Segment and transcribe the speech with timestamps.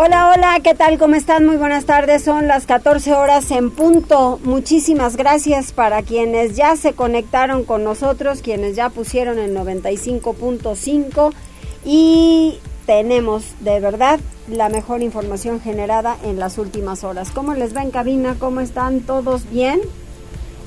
[0.00, 0.96] Hola, hola, ¿qué tal?
[0.96, 1.44] ¿Cómo están?
[1.44, 2.22] Muy buenas tardes.
[2.22, 4.38] Son las 14 horas en punto.
[4.44, 11.32] Muchísimas gracias para quienes ya se conectaron con nosotros, quienes ya pusieron el 95.5
[11.84, 17.32] y tenemos de verdad la mejor información generada en las últimas horas.
[17.32, 18.36] ¿Cómo les va en cabina?
[18.38, 19.80] ¿Cómo están todos bien?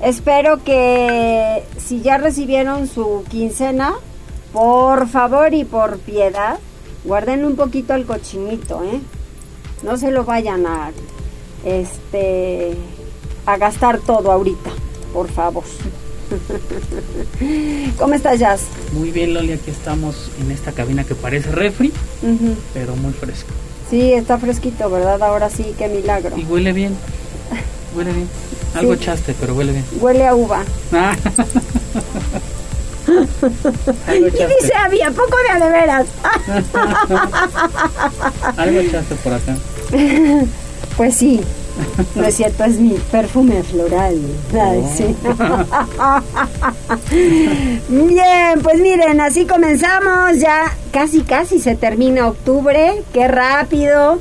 [0.02, 3.94] Espero que si ya recibieron su quincena,
[4.52, 6.60] por favor y por piedad,
[7.06, 9.00] guarden un poquito el cochinito, ¿eh?
[9.84, 10.92] No se lo vayan a
[11.66, 12.76] este
[13.46, 14.70] a gastar todo ahorita,
[15.14, 15.64] por favor.
[17.98, 18.62] ¿Cómo estás, Jazz?
[18.94, 21.92] Muy bien, Loli, aquí estamos en esta cabina que parece refri,
[22.74, 23.50] pero muy fresco.
[23.90, 25.22] Sí, está fresquito, ¿verdad?
[25.22, 26.38] Ahora sí, qué milagro.
[26.38, 26.96] Y huele bien.
[27.96, 28.30] Huele bien.
[28.76, 29.86] Algo echaste, pero huele bien.
[30.00, 30.64] Huele a uva.
[34.08, 34.16] Ah.
[34.16, 36.06] y dice, había poco de de veras.
[38.56, 39.58] Algo echaste por acá.
[40.98, 41.40] Pues sí.
[42.16, 44.20] No es cierto, es mi perfume floral.
[47.90, 50.38] Bien, pues miren, así comenzamos.
[50.38, 53.02] Ya casi, casi se termina octubre.
[53.14, 54.20] Qué rápido.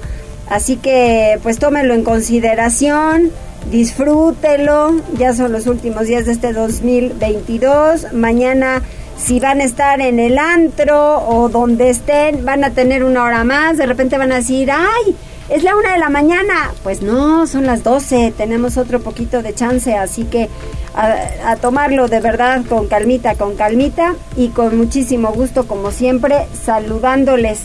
[0.48, 3.30] Así que, pues tómenlo en consideración.
[3.70, 5.00] Disfrútelo.
[5.18, 8.12] Ya son los últimos días de este 2022.
[8.14, 8.82] Mañana
[9.18, 13.44] si van a estar en el antro o donde estén, van a tener una hora
[13.44, 15.14] más, de repente van a decir, ay,
[15.50, 16.72] es la una de la mañana.
[16.82, 20.48] Pues no, son las doce, tenemos otro poquito de chance, así que
[20.94, 27.60] a, tomarlo de verdad con calmita, con calmita y con muchísimo gusto, como siempre, saludándoles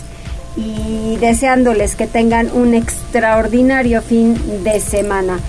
[0.58, 5.40] y deseándoles que tengan un extraordinario fin de semana.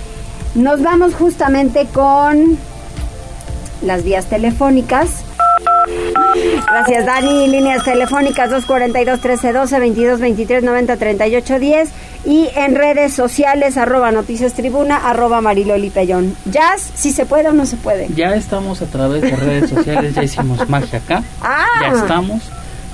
[0.55, 2.59] Nos vamos justamente con
[3.83, 5.26] las vías telefónicas.
[6.67, 7.49] Gracias, Dani.
[7.49, 11.89] Líneas telefónicas 242-1312, 22-23-90-38-10
[12.25, 16.37] y en redes sociales arroba noticias tribuna, arroba mariloli pellón.
[16.47, 16.91] ¿Jazz?
[16.95, 18.09] ¿Si se puede o no se puede?
[18.15, 21.23] Ya estamos a través de redes sociales, ya hicimos magia acá.
[21.41, 21.67] Ah.
[21.83, 22.43] Ya estamos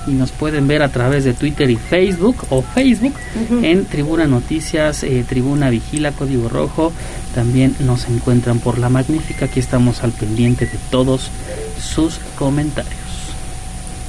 [0.05, 3.13] y nos pueden ver a través de Twitter y Facebook o Facebook
[3.61, 6.91] en Tribuna Noticias, eh, Tribuna Vigila, Código Rojo.
[7.33, 9.45] También nos encuentran por la magnífica.
[9.45, 11.31] Aquí estamos al pendiente de todos
[11.79, 13.02] sus comentarios.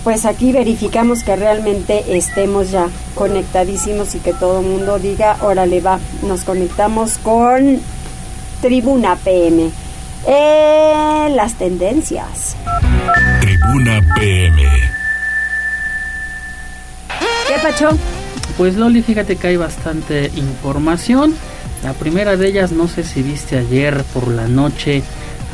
[0.04, 5.80] Pues aquí verificamos que realmente estemos ya conectadísimos y que todo el mundo diga, órale
[5.80, 7.80] va, nos conectamos con
[8.60, 9.70] Tribuna PM.
[10.26, 12.54] Eh, las tendencias.
[13.40, 14.62] Tribuna PM.
[17.48, 17.88] ¿Qué pacho?
[18.58, 21.34] Pues Loli, fíjate que hay bastante información.
[21.82, 25.02] La primera de ellas, no sé si viste ayer por la noche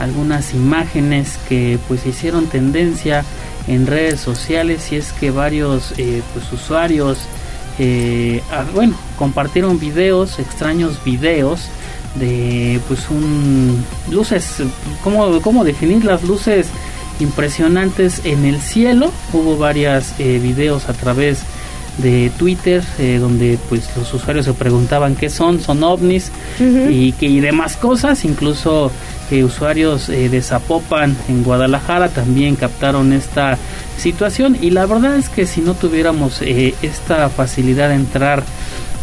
[0.01, 3.25] algunas imágenes que pues hicieron tendencia
[3.67, 7.19] en redes sociales y es que varios eh, pues usuarios
[7.79, 11.69] eh, ah, bueno compartieron videos extraños videos
[12.17, 14.63] de pues un luces
[15.03, 16.67] cómo, cómo definir las luces
[17.21, 21.60] impresionantes en el cielo hubo varios eh, videos a través de
[22.39, 27.41] Twitter eh, donde pues los usuarios se preguntaban qué son, son ovnis y que y
[27.41, 28.91] demás cosas, incluso
[29.31, 33.59] eh, usuarios eh, de Zapopan en Guadalajara también captaron esta
[33.99, 34.57] situación.
[34.61, 38.43] Y la verdad es que si no tuviéramos esta facilidad de entrar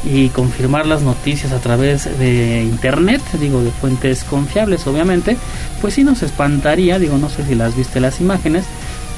[0.04, 5.38] y confirmar las noticias a través de internet, digo de fuentes confiables obviamente,
[5.82, 8.66] pues sí nos espantaría, digo no sé si las viste las imágenes,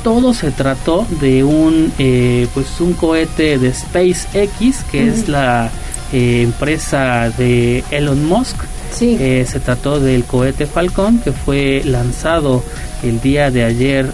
[0.03, 5.69] todo se trató de un eh, pues un cohete de SpaceX que es la
[6.13, 8.57] eh, empresa de Elon Musk.
[8.91, 9.17] Sí.
[9.19, 12.63] Eh, se trató del cohete Falcon que fue lanzado
[13.03, 14.11] el día de ayer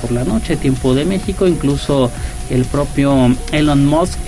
[0.00, 1.46] por la noche tiempo de México.
[1.46, 2.10] Incluso
[2.48, 4.18] el propio Elon Musk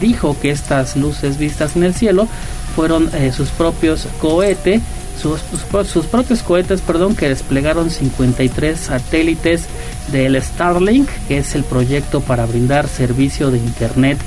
[0.00, 2.28] dijo que estas luces vistas en el cielo
[2.76, 4.80] fueron sus propios cohetes
[5.20, 5.40] sus,
[5.88, 9.64] sus, propios cohetes, perdón, que desplegaron 53 satélites
[10.12, 14.18] del Starlink, que es el proyecto para brindar servicio de internet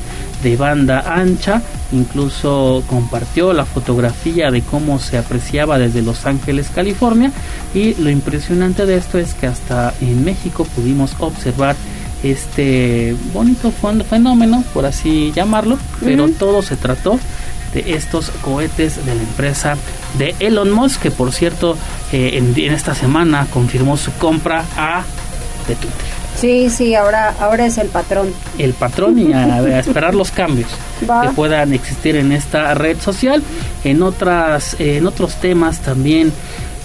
[0.44, 1.62] de banda ancha.
[1.92, 7.32] Incluso compartió la fotografía de cómo se apreciaba desde Los Ángeles, California.
[7.74, 11.76] Y lo impresionante de esto es que hasta en México pudimos observar
[12.24, 13.72] este bonito
[14.08, 17.20] fenómeno, por así llamarlo, pero todo se trató
[17.73, 19.77] de estos cohetes de la empresa
[20.18, 21.77] de Elon Musk, que por cierto
[22.12, 25.03] eh, en, esta semana confirmó su compra a
[25.68, 26.21] de Twitter.
[26.39, 28.33] Sí, sí, ahora, ahora es el patrón.
[28.57, 30.69] El patrón y a, esperar los cambios
[31.00, 33.44] que puedan existir en esta red social.
[33.83, 36.31] En otras, en otros temas también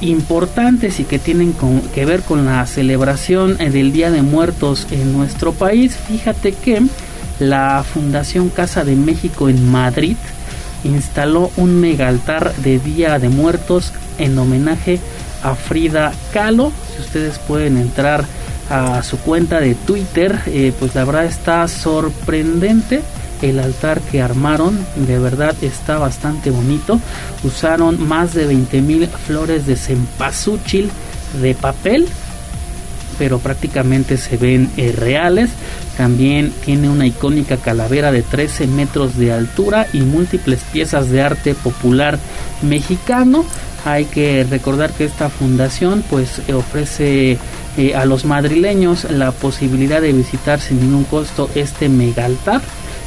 [0.00, 1.54] importantes y que tienen
[1.94, 5.96] que ver con la celebración del Día de Muertos en nuestro país.
[5.96, 6.82] Fíjate que
[7.38, 10.16] la Fundación Casa de México en Madrid
[10.84, 15.00] instaló un mega altar de Día de Muertos en homenaje
[15.42, 16.72] a Frida Kahlo.
[16.94, 18.24] Si ustedes pueden entrar
[18.70, 23.02] a su cuenta de Twitter, eh, pues la verdad está sorprendente
[23.42, 27.00] el altar que armaron, de verdad está bastante bonito.
[27.44, 30.90] Usaron más de 20 mil flores de cempasúchil
[31.40, 32.08] de papel,
[33.18, 35.50] pero prácticamente se ven eh, reales.
[35.96, 41.54] También tiene una icónica calavera de 13 metros de altura y múltiples piezas de arte
[41.54, 42.18] popular
[42.62, 43.44] mexicano.
[43.84, 47.38] Hay que recordar que esta fundación pues ofrece
[47.76, 52.62] eh, a los madrileños la posibilidad de visitar sin ningún costo este mega altar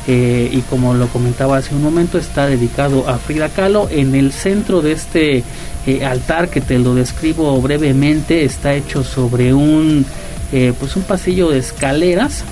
[0.07, 3.89] eh, y como lo comentaba hace un momento está dedicado a Frida Kahlo.
[3.91, 5.43] En el centro de este
[5.85, 10.05] eh, altar que te lo describo brevemente está hecho sobre un
[10.51, 12.43] eh, pues un pasillo de escaleras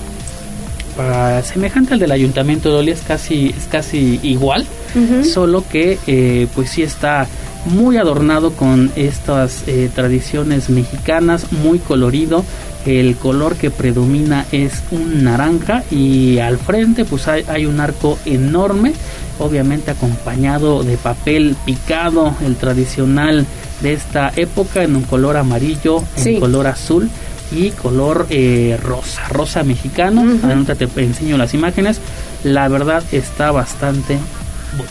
[1.44, 4.66] semejante al del ayuntamiento de Oli es casi es casi igual
[5.22, 7.28] solo que pues sí está
[7.66, 9.64] muy adornado con estas
[9.94, 12.44] tradiciones mexicanas muy colorido.
[12.86, 18.94] El color que predomina es un naranja y al frente pues hay, un arco enorme
[19.38, 23.46] obviamente acompañado de papel picado el tradicional
[23.82, 27.10] de esta época en un color amarillo en color azul
[27.52, 30.22] y color eh, rosa rosa mexicano.
[30.42, 32.00] Adelante te enseño las imágenes.
[32.44, 34.18] La verdad está bastante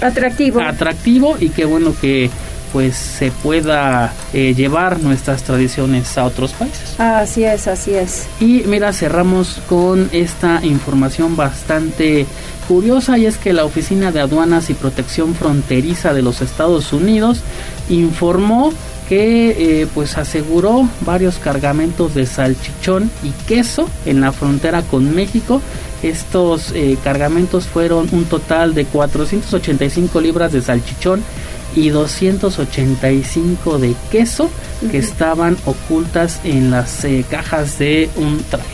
[0.01, 0.61] atractivo.
[0.61, 2.29] atractivo y qué bueno que
[2.71, 6.99] pues se pueda eh, llevar nuestras tradiciones a otros países.
[6.99, 8.27] Así es, así es.
[8.39, 12.25] Y mira, cerramos con esta información bastante
[12.67, 17.41] curiosa y es que la Oficina de Aduanas y Protección Fronteriza de los Estados Unidos
[17.89, 18.73] informó
[19.07, 25.61] que eh, pues aseguró varios cargamentos de salchichón y queso en la frontera con México.
[26.03, 31.23] Estos eh, cargamentos fueron un total de 485 libras de salchichón
[31.77, 34.49] y 285 de queso
[34.89, 38.67] que estaban ocultas en las eh, cajas de un trailer.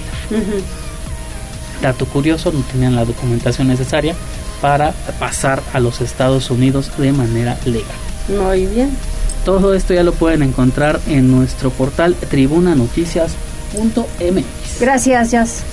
[1.81, 4.15] Dato curioso, no tenían la documentación necesaria
[4.61, 7.91] para pasar a los Estados Unidos de manera legal.
[8.29, 8.95] Muy bien.
[9.43, 14.79] Todo esto ya lo pueden encontrar en nuestro portal tribunanoticias.mx.
[14.79, 15.63] Gracias, Jazz.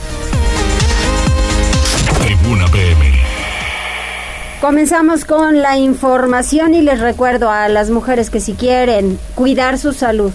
[2.24, 3.19] Tribuna PM.
[4.60, 9.94] Comenzamos con la información y les recuerdo a las mujeres que si quieren cuidar su
[9.94, 10.32] salud,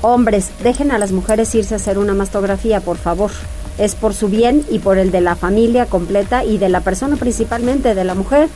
[0.00, 3.30] hombres, dejen a las mujeres irse a hacer una mastografía, por favor.
[3.76, 7.16] Es por su bien y por el de la familia completa y de la persona
[7.16, 8.48] principalmente, de la mujer.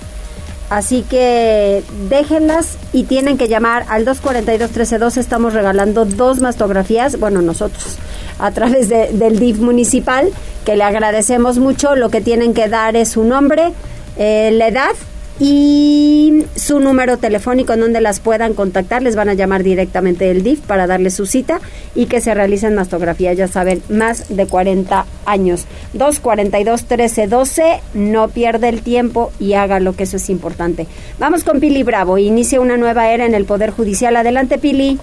[0.71, 5.19] Así que déjenlas y tienen que llamar al 242-1312.
[5.19, 7.99] Estamos regalando dos mastografías, bueno, nosotros,
[8.39, 10.31] a través del DIF municipal,
[10.65, 11.95] que le agradecemos mucho.
[11.95, 13.75] Lo que tienen que dar es su nombre,
[14.17, 14.95] eh, la edad
[15.41, 19.03] y su número telefónico en donde las puedan contactar.
[19.03, 21.61] Les van a llamar directamente del DIF para darles su cita
[21.95, 23.33] y que se realicen mastografía.
[23.33, 25.65] Ya saben, más de 40 años.
[25.95, 30.87] 242 1312 No pierde el tiempo y haga lo que eso es importante.
[31.19, 32.19] Vamos con Pili Bravo.
[32.19, 34.17] Inicia una nueva era en el Poder Judicial.
[34.17, 34.99] Adelante, Pili.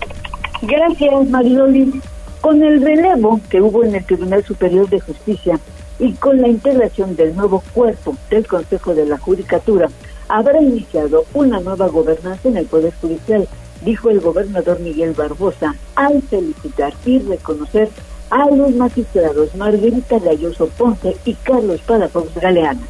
[0.61, 1.99] Gracias, Mariloli.
[2.41, 5.59] Con el relevo que hubo en el Tribunal Superior de Justicia
[5.99, 9.89] y con la integración del nuevo cuerpo del Consejo de la Judicatura,
[10.27, 13.47] habrá iniciado una nueva gobernanza en el Poder Judicial,
[13.81, 17.89] dijo el gobernador Miguel Barbosa, al felicitar y reconocer
[18.29, 22.81] a los magistrados Margarita Galloso Ponce y Carlos Palafox Galeana.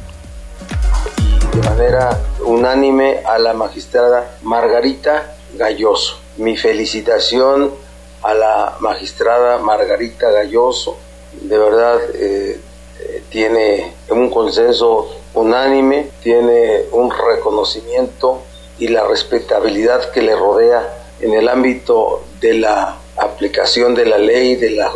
[1.54, 6.18] De manera unánime a la magistrada Margarita Galloso.
[6.38, 7.70] Mi felicitación
[8.22, 10.98] a la magistrada Margarita Galloso.
[11.40, 12.60] De verdad, eh,
[13.30, 18.42] tiene un consenso unánime, tiene un reconocimiento
[18.78, 24.56] y la respetabilidad que le rodea en el ámbito de la aplicación de la ley,
[24.56, 24.90] de la,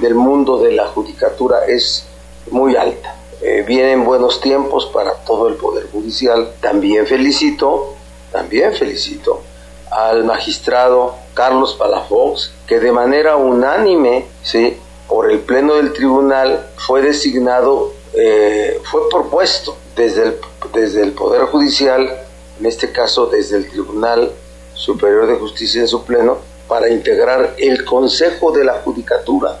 [0.00, 2.06] del mundo de la judicatura es
[2.50, 3.16] muy alta.
[3.42, 6.54] Eh, vienen buenos tiempos para todo el Poder Judicial.
[6.60, 7.94] También felicito,
[8.32, 9.42] también felicito
[9.90, 14.78] al magistrado Carlos Palafox, que de manera unánime, ¿sí?
[15.08, 20.36] Por el Pleno del Tribunal, fue designado, eh, fue propuesto desde el,
[20.72, 22.26] desde el Poder Judicial
[22.58, 24.30] en este caso desde el Tribunal
[24.74, 29.58] Superior de Justicia en su pleno, para integrar el Consejo de la Judicatura.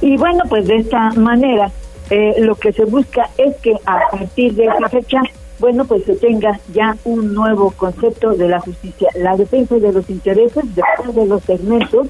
[0.00, 1.70] Y bueno, pues de esta manera
[2.10, 5.20] eh, lo que se busca es que a partir de esa fecha,
[5.58, 10.08] bueno, pues se tenga ya un nuevo concepto de la justicia, la defensa de los
[10.08, 12.06] intereses de todos los segmentos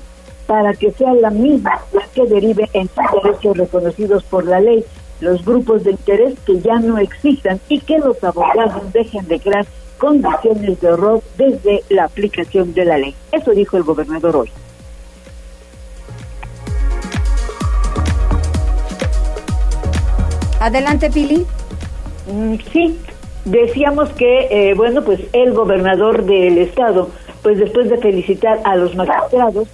[0.49, 2.89] para que sea la misma la que derive en
[3.23, 4.83] derechos reconocidos por la ley,
[5.21, 9.67] los grupos de interés que ya no existan y que los abogados dejen de crear
[9.99, 13.15] condiciones de horror desde la aplicación de la ley.
[13.31, 14.51] Eso dijo el gobernador hoy.
[20.61, 21.47] Adelante, Pili.
[22.33, 22.99] Mm, sí,
[23.45, 27.11] decíamos que, eh, bueno, pues el gobernador del estado,
[27.43, 29.69] pues después de felicitar a los magistrados,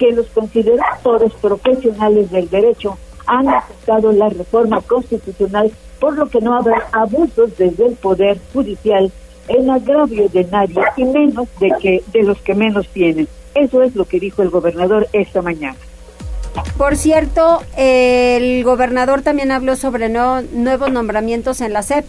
[0.00, 6.56] que los consideradores profesionales del derecho han aceptado la reforma constitucional, por lo que no
[6.56, 9.12] habrá abusos desde el Poder Judicial
[9.48, 13.28] en agravio de nadie y menos de, que, de los que menos tienen.
[13.54, 15.76] Eso es lo que dijo el gobernador esta mañana.
[16.78, 22.06] Por cierto, el gobernador también habló sobre nuevos nombramientos en la SEP.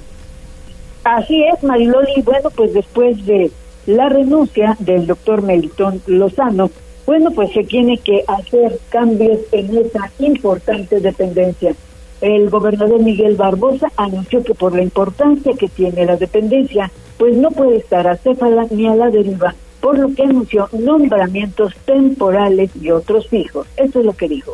[1.04, 2.22] Así es, Mariloli.
[2.24, 3.52] Bueno, pues después de
[3.86, 6.72] la renuncia del doctor Melitón Lozano,
[7.12, 11.76] bueno, pues se tiene que hacer cambios en esa importante dependencia.
[12.22, 17.52] El gobernador Miguel Barbosa anunció que por la importancia que tiene la dependencia, pues no
[17.52, 23.28] puede estar acéfala ni a la deriva por lo que anunció nombramientos temporales y otros
[23.28, 23.68] fijos.
[23.76, 24.54] Eso es lo que dijo.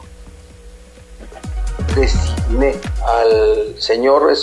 [1.95, 2.73] Designé
[3.05, 4.33] al señor,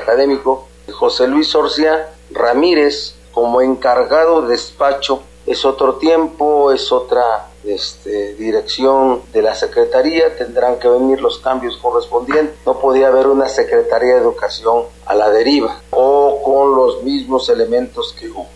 [0.00, 5.24] académico, José Luis Orcia Ramírez como encargado de despacho.
[5.50, 11.76] Es otro tiempo, es otra este, dirección de la Secretaría, tendrán que venir los cambios
[11.78, 12.54] correspondientes.
[12.64, 18.14] No podía haber una Secretaría de Educación a la deriva o con los mismos elementos
[18.16, 18.46] que hubo.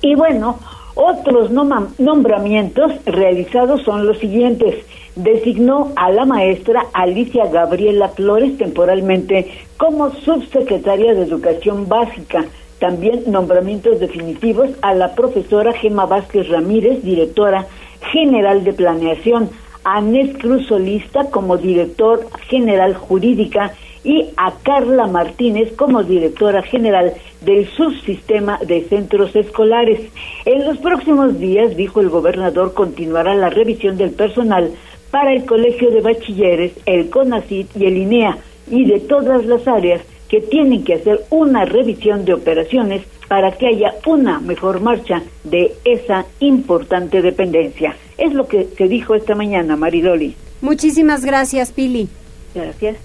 [0.00, 0.60] Y bueno,
[0.94, 4.84] otros nombramientos realizados son los siguientes.
[5.16, 12.44] Designó a la maestra Alicia Gabriela Flores temporalmente como subsecretaria de Educación Básica.
[12.82, 17.68] También nombramientos definitivos a la profesora Gema Vázquez Ramírez, directora
[18.10, 19.50] general de planeación,
[19.84, 23.72] a Nes Cruz Solista como director general jurídica
[24.02, 27.12] y a Carla Martínez como directora general
[27.42, 30.00] del subsistema de centros escolares.
[30.44, 34.72] En los próximos días, dijo el gobernador, continuará la revisión del personal
[35.12, 40.02] para el Colegio de Bachilleres, el CONACIT y el INEA y de todas las áreas
[40.32, 45.74] que tienen que hacer una revisión de operaciones para que haya una mejor marcha de
[45.84, 47.94] esa importante dependencia.
[48.16, 50.34] Es lo que se dijo esta mañana, Maridoli.
[50.62, 52.08] Muchísimas gracias, Pili.
[52.54, 52.96] Gracias.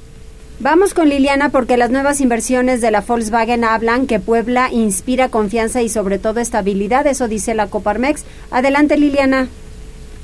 [0.62, 5.82] Vamos con Liliana porque las nuevas inversiones de la Volkswagen hablan que Puebla inspira confianza
[5.82, 8.24] y sobre todo estabilidad, eso dice la Coparmex.
[8.52, 9.50] Adelante Liliana.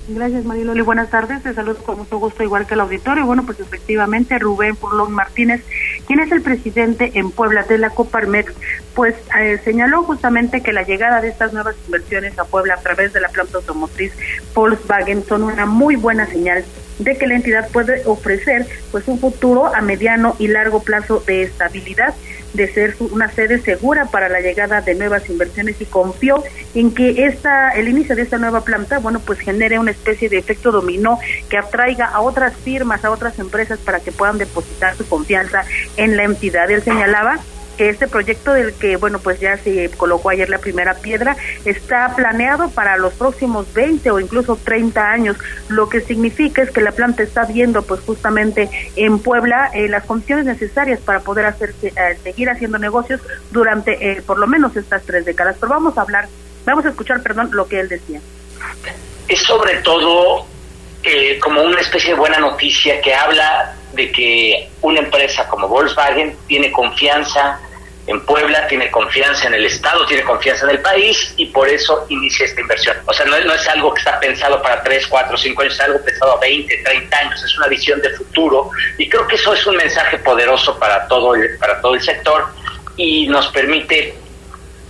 [0.05, 3.25] Gracias Mariloli, buenas tardes, te saludo con mucho gusto igual que el auditorio.
[3.25, 5.63] Bueno, pues efectivamente Rubén Furlón Martínez,
[6.05, 8.53] quien es el presidente en Puebla de la Coparmex,
[8.95, 13.13] pues eh, señaló justamente que la llegada de estas nuevas inversiones a Puebla a través
[13.13, 14.12] de la planta automotriz
[14.53, 16.65] Volkswagen son una muy buena señal
[17.00, 21.43] de que la entidad puede ofrecer pues un futuro a mediano y largo plazo de
[21.43, 22.13] estabilidad
[22.53, 26.43] de ser una sede segura para la llegada de nuevas inversiones y confió
[26.75, 30.38] en que esta el inicio de esta nueva planta bueno pues genere una especie de
[30.38, 31.19] efecto dominó
[31.50, 35.63] que atraiga a otras firmas a otras empresas para que puedan depositar su confianza
[35.98, 36.69] en la entidad.
[36.69, 37.39] Él señalaba
[37.77, 42.13] que este proyecto del que, bueno, pues ya se colocó ayer la primera piedra, está
[42.15, 45.38] planeado para los próximos 20 o incluso 30 años,
[45.70, 50.06] lo que significa es que la planta está viendo, pues justamente en Puebla, eh, las
[50.06, 55.03] condiciones necesarias para poder hacer, eh, seguir haciendo negocios durante eh, por lo menos estas
[55.03, 55.58] tres décadas.
[55.60, 56.27] Pero vamos a hablar,
[56.65, 58.22] vamos a escuchar, perdón, lo que él decía.
[59.27, 60.46] Es sobre todo
[61.41, 66.72] como una especie de buena noticia que habla de que una empresa como Volkswagen tiene
[66.72, 67.60] confianza
[68.05, 72.05] en Puebla, tiene confianza en el Estado, tiene confianza en el país y por eso
[72.10, 72.98] inicia esta inversión.
[73.05, 75.79] O sea, no, no es algo que está pensado para 3, 4, 5 años, es
[75.79, 79.53] algo pensado a 20, 30 años, es una visión de futuro y creo que eso
[79.53, 82.45] es un mensaje poderoso para todo el, para todo el sector
[82.98, 84.15] y nos permite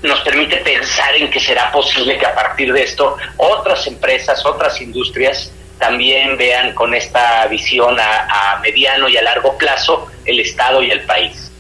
[0.01, 4.82] nos permite pensar en que será posible que a partir de esto otras empresas, otras
[4.82, 5.50] industrias
[5.84, 11.02] también vean con esta visión a, mediano y a largo plazo el Estado y el
[11.02, 11.52] país.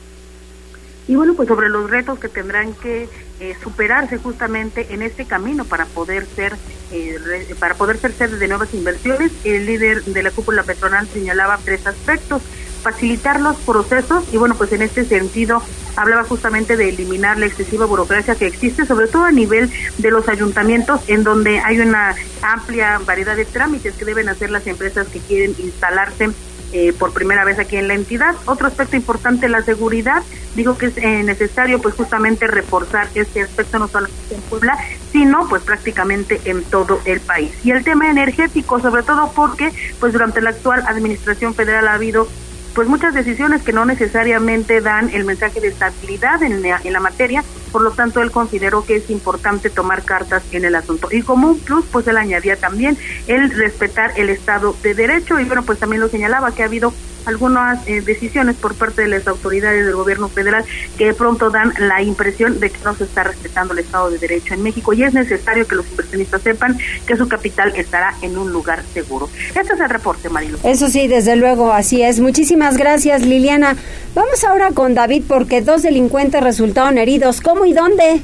[1.09, 3.09] Y bueno, pues sobre los retos que tendrán que
[3.41, 6.53] eh, superarse justamente en este camino para poder ser
[6.93, 11.59] eh, para poder ser sede de nuevas inversiones, el líder de la cúpula patronal señalaba
[11.61, 12.41] tres aspectos
[12.83, 15.63] facilitar los procesos y bueno pues en este sentido
[15.95, 20.27] hablaba justamente de eliminar la excesiva burocracia que existe, sobre todo a nivel de los
[20.27, 25.19] ayuntamientos, en donde hay una amplia variedad de trámites que deben hacer las empresas que
[25.19, 26.29] quieren instalarse
[26.75, 28.33] eh, por primera vez aquí en la entidad.
[28.45, 30.23] Otro aspecto importante, la seguridad.
[30.55, 34.75] Digo que es eh, necesario pues justamente reforzar este aspecto no solamente en Puebla,
[35.11, 37.51] sino pues prácticamente en todo el país.
[37.63, 42.27] Y el tema energético, sobre todo porque pues durante la actual administración federal ha habido
[42.73, 46.99] pues muchas decisiones que no necesariamente dan el mensaje de estabilidad en la, en la
[46.99, 51.09] materia, por lo tanto él consideró que es importante tomar cartas en el asunto.
[51.11, 52.95] Y como un plus, pues él añadía también
[53.27, 56.93] el respetar el Estado de Derecho y bueno, pues también lo señalaba que ha habido
[57.25, 60.65] algunas eh, decisiones por parte de las autoridades del gobierno federal
[60.97, 64.17] que de pronto dan la impresión de que no se está respetando el Estado de
[64.17, 68.37] Derecho en México y es necesario que los inversionistas sepan que su capital estará en
[68.37, 69.29] un lugar seguro.
[69.55, 70.57] Este es el reporte, Marilo.
[70.63, 72.19] Eso sí, desde luego, así es.
[72.19, 73.75] Muchísimas gracias, Liliana.
[74.15, 77.41] Vamos ahora con David porque dos delincuentes resultaron heridos.
[77.41, 78.21] ¿Cómo y dónde?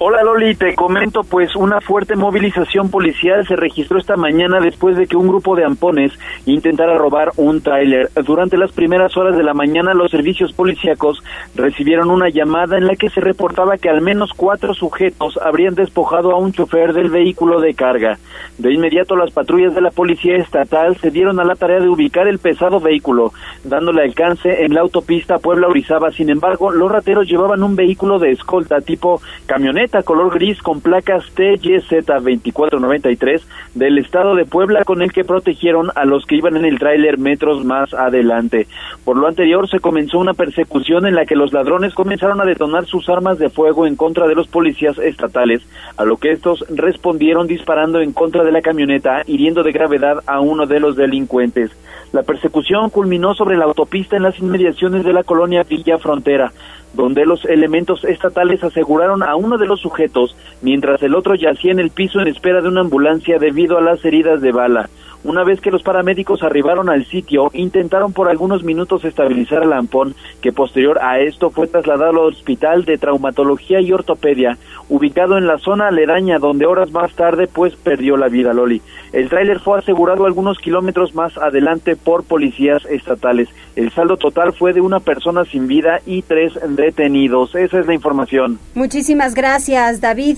[0.00, 5.06] Hola Loli, te comento pues una fuerte movilización policial se registró esta mañana después de
[5.06, 6.12] que un grupo de ampones
[6.46, 8.10] intentara robar un tráiler.
[8.26, 11.22] Durante las primeras horas de la mañana los servicios policíacos
[11.54, 16.32] recibieron una llamada en la que se reportaba que al menos cuatro sujetos habrían despojado
[16.32, 18.18] a un chofer del vehículo de carga.
[18.58, 22.26] De inmediato las patrullas de la policía estatal se dieron a la tarea de ubicar
[22.26, 26.10] el pesado vehículo, dándole alcance en la autopista Puebla-Orizaba.
[26.10, 31.24] Sin embargo, los rateros llevaban un vehículo de escolta tipo camioneta color gris con placas
[31.36, 33.42] TYZ2493
[33.74, 37.18] del estado de Puebla con el que protegieron a los que iban en el tráiler
[37.18, 38.66] metros más adelante.
[39.04, 42.86] Por lo anterior se comenzó una persecución en la que los ladrones comenzaron a detonar
[42.86, 45.62] sus armas de fuego en contra de los policías estatales,
[45.96, 50.40] a lo que estos respondieron disparando en contra de la camioneta, hiriendo de gravedad a
[50.40, 51.70] uno de los delincuentes.
[52.12, 56.52] La persecución culminó sobre la autopista en las inmediaciones de la colonia Villa Frontera
[56.94, 61.80] donde los elementos estatales aseguraron a uno de los sujetos, mientras el otro yacía en
[61.80, 64.88] el piso en espera de una ambulancia debido a las heridas de bala.
[65.24, 70.14] Una vez que los paramédicos arribaron al sitio, intentaron por algunos minutos estabilizar al lampón,
[70.42, 74.58] que posterior a esto fue trasladado al Hospital de Traumatología y Ortopedia,
[74.90, 78.82] ubicado en la zona aledaña, donde horas más tarde pues perdió la vida Loli.
[79.14, 83.48] El tráiler fue asegurado algunos kilómetros más adelante por policías estatales.
[83.76, 87.54] El saldo total fue de una persona sin vida y tres detenidos.
[87.54, 88.58] Esa es la información.
[88.74, 90.36] Muchísimas gracias, David.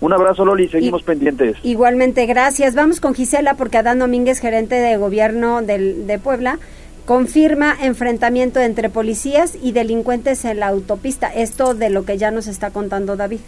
[0.00, 1.56] Un abrazo, Loli, seguimos pendientes.
[1.62, 2.74] Igualmente, gracias.
[2.74, 6.58] Vamos con Gisela, porque Adán Domínguez, gerente de gobierno del, de Puebla,
[7.06, 11.28] confirma enfrentamiento entre policías y delincuentes en la autopista.
[11.28, 13.40] Esto de lo que ya nos está contando David.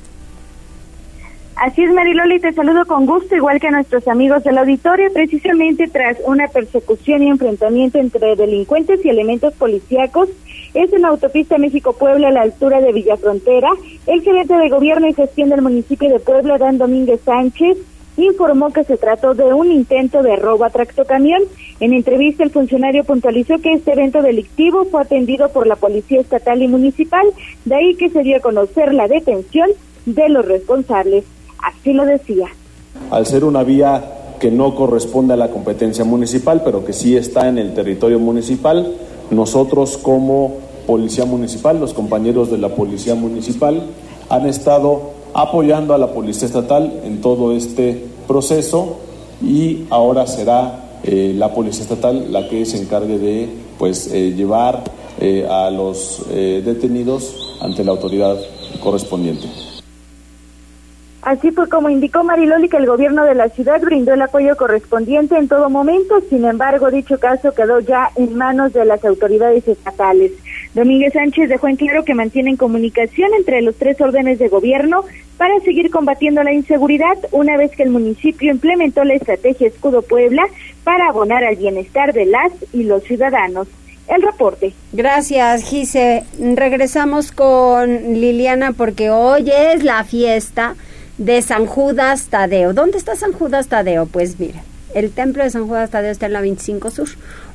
[1.57, 5.89] Así es, Mariloli, te saludo con gusto, igual que a nuestros amigos del auditorio, precisamente
[5.89, 10.29] tras una persecución y enfrentamiento entre delincuentes y elementos policíacos
[10.75, 13.71] es en la autopista México-Puebla a la altura de Villafrontera.
[14.07, 17.79] El gerente de gobierno y gestión del municipio de Puebla, Dan Domínguez Sánchez,
[18.19, 21.41] informó que se trató de un intento de robo a tractocamión.
[21.81, 26.61] En entrevista, el funcionario puntualizó que este evento delictivo fue atendido por la Policía Estatal
[26.61, 27.27] y Municipal,
[27.65, 29.71] de ahí que se dio a conocer la detención
[30.05, 31.25] de los responsables.
[31.63, 32.49] Así lo decía.
[33.11, 37.49] Al ser una vía que no corresponde a la competencia municipal, pero que sí está
[37.49, 38.95] en el territorio municipal,
[39.31, 43.83] nosotros como Policía Municipal, los compañeros de la Policía Municipal
[44.29, 48.99] han estado apoyando a la Policía Estatal en todo este proceso
[49.43, 54.85] y ahora será eh, la Policía Estatal la que se encargue de pues eh, llevar
[55.21, 58.39] eh, a los detenidos ante la autoridad
[58.81, 59.66] correspondiente.
[61.27, 65.37] Así fue como indicó Mariloli que el gobierno de la ciudad brindó el apoyo correspondiente
[65.37, 70.31] en todo momento, sin embargo dicho caso quedó ya en manos de las autoridades estatales.
[70.75, 75.03] Domínguez Sánchez dejó en claro que mantienen comunicación entre los tres órdenes de gobierno
[75.37, 80.45] para seguir combatiendo la inseguridad una vez que el municipio implementó la estrategia Escudo Puebla
[80.85, 83.67] para abonar al bienestar de las y los ciudadanos.
[84.07, 84.75] El reporte.
[84.93, 86.23] Gracias, Gise.
[86.39, 90.77] Regresamos con Liliana porque hoy es la fiesta
[91.19, 92.73] de San Judas Tadeo.
[92.73, 94.07] ¿Dónde está San Judas Tadeo?
[94.07, 94.63] Pues mira,
[94.95, 97.09] el templo de San Judas Tadeo está en la 25 Sur,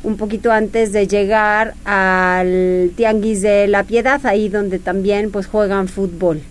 [0.03, 5.87] un poquito antes de llegar al Tianguis de la Piedad, ahí donde también pues juegan
[5.87, 6.41] fútbol.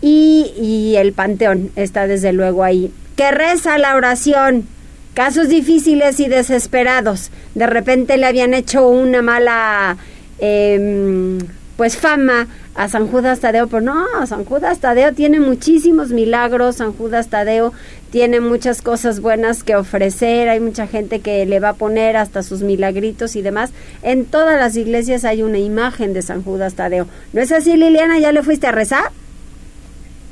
[0.00, 2.92] Y, el Panteón está desde luego ahí.
[3.16, 4.68] Que reza la oración.
[5.12, 7.32] Casos difíciles y desesperados.
[7.56, 9.96] De repente le habían hecho una mala...
[10.38, 11.38] Eh,
[11.78, 16.92] pues fama a San Judas Tadeo, pero no, San Judas Tadeo tiene muchísimos milagros, San
[16.92, 17.72] Judas Tadeo
[18.10, 22.42] tiene muchas cosas buenas que ofrecer, hay mucha gente que le va a poner hasta
[22.42, 23.70] sus milagritos y demás.
[24.02, 27.06] En todas las iglesias hay una imagen de San Judas Tadeo.
[27.32, 28.18] ¿No es así, Liliana?
[28.18, 29.12] ¿Ya le fuiste a rezar?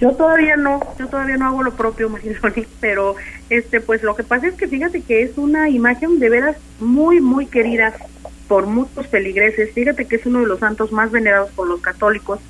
[0.01, 3.15] Yo todavía no, yo todavía no hago lo propio, Mariloni, pero
[3.51, 7.21] este pues lo que pasa es que fíjate que es una imagen de veras muy
[7.21, 7.95] muy querida
[8.49, 9.73] por muchos feligreses.
[9.73, 12.41] Fíjate que es uno de los santos más venerados por los católicos.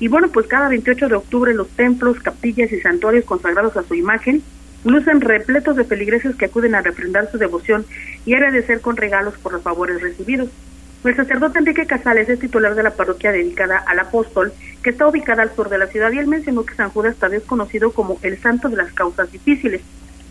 [0.00, 3.94] Y bueno, pues cada 28 de octubre los templos, capillas y santuarios consagrados a su
[3.94, 4.42] imagen
[4.84, 7.86] lucen repletos de feligreses que acuden a refrendar su devoción
[8.26, 10.50] y agradecer con regalos por los favores recibidos.
[11.04, 15.42] El sacerdote Enrique Casales es titular de la parroquia dedicada al apóstol, que está ubicada
[15.42, 18.18] al sur de la ciudad, y él mencionó que San Judas Tadeo es conocido como
[18.22, 19.82] el santo de las causas difíciles.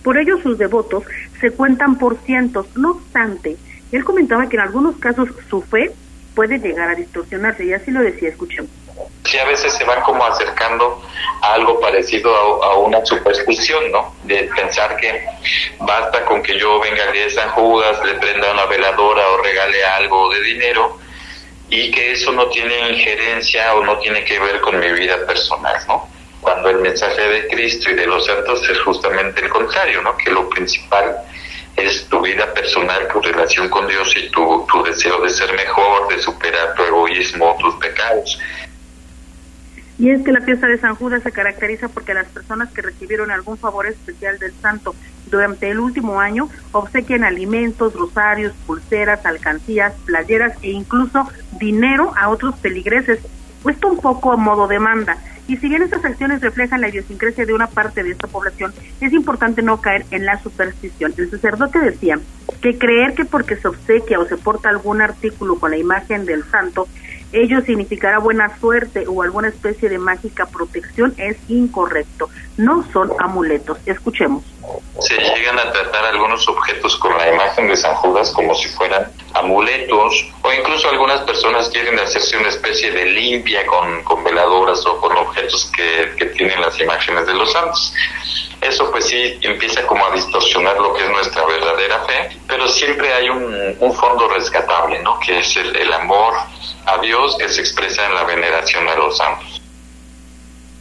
[0.04, 1.04] Por ello, sus devotos
[1.40, 2.68] se cuentan por cientos.
[2.76, 3.56] No obstante,
[3.98, 5.92] él comentaba que en algunos casos su fe
[6.36, 8.72] puede llegar a distorsionarse, y así lo decía, escuchemos.
[9.24, 11.02] Sí, a veces se van como acercando
[11.42, 12.32] a algo parecido
[12.64, 14.16] a, una superstición, ¿no?
[14.24, 15.26] De pensar que
[15.80, 19.38] basta con que yo venga al día de San Judas, le prenda una veladora o
[19.38, 21.00] regale algo de dinero
[21.70, 25.76] y que eso no tiene injerencia o no tiene que ver con mi vida personal,
[25.88, 26.08] ¿no?
[26.42, 30.16] Cuando el mensaje de Cristo y de los santos es justamente el contrario, ¿no?
[30.18, 31.16] Que lo principal
[31.76, 36.08] es tu vida personal, tu relación con Dios y tu, tu deseo de ser mejor,
[36.10, 38.40] de superar tu egoísmo, tus pecados.
[40.00, 43.32] Y es que la fiesta de San Judas se caracteriza porque las personas que recibieron
[43.32, 44.96] algún favor especial del santo
[45.30, 52.56] durante el último año obsequian alimentos, rosarios, pulseras, alcancías, playeras e incluso dinero a otros
[52.56, 53.20] peligreses.
[53.68, 55.18] Esto un poco a modo demanda.
[55.48, 59.12] Y si bien estas acciones reflejan la idiosincrasia de una parte de esta población, es
[59.12, 61.14] importante no caer en la superstición.
[61.18, 62.20] El sacerdote decía
[62.62, 66.44] que creer que porque se obsequia o se porta algún artículo con la imagen del
[66.46, 66.88] santo,
[67.34, 72.30] ello significará buena suerte o alguna especie de mágica protección es incorrecto.
[72.58, 73.80] No son amuletos.
[73.86, 74.44] Escuchemos.
[75.00, 79.12] Se llegan a tratar algunos objetos con la imagen de San Judas como si fueran
[79.34, 85.18] amuletos o incluso algunas personas quieren hacerse una especie de limpia con, veladoras o con
[85.18, 87.94] objetos que, tienen las imágenes de los santos.
[88.62, 93.12] Eso pues sí empieza como a distorsionar lo que es nuestra verdadera fe, pero siempre
[93.14, 95.20] hay un, un fondo rescatable, ¿no?
[95.20, 96.34] Que es el amor
[96.86, 99.62] a Dios que se expresa en la veneración a los santos.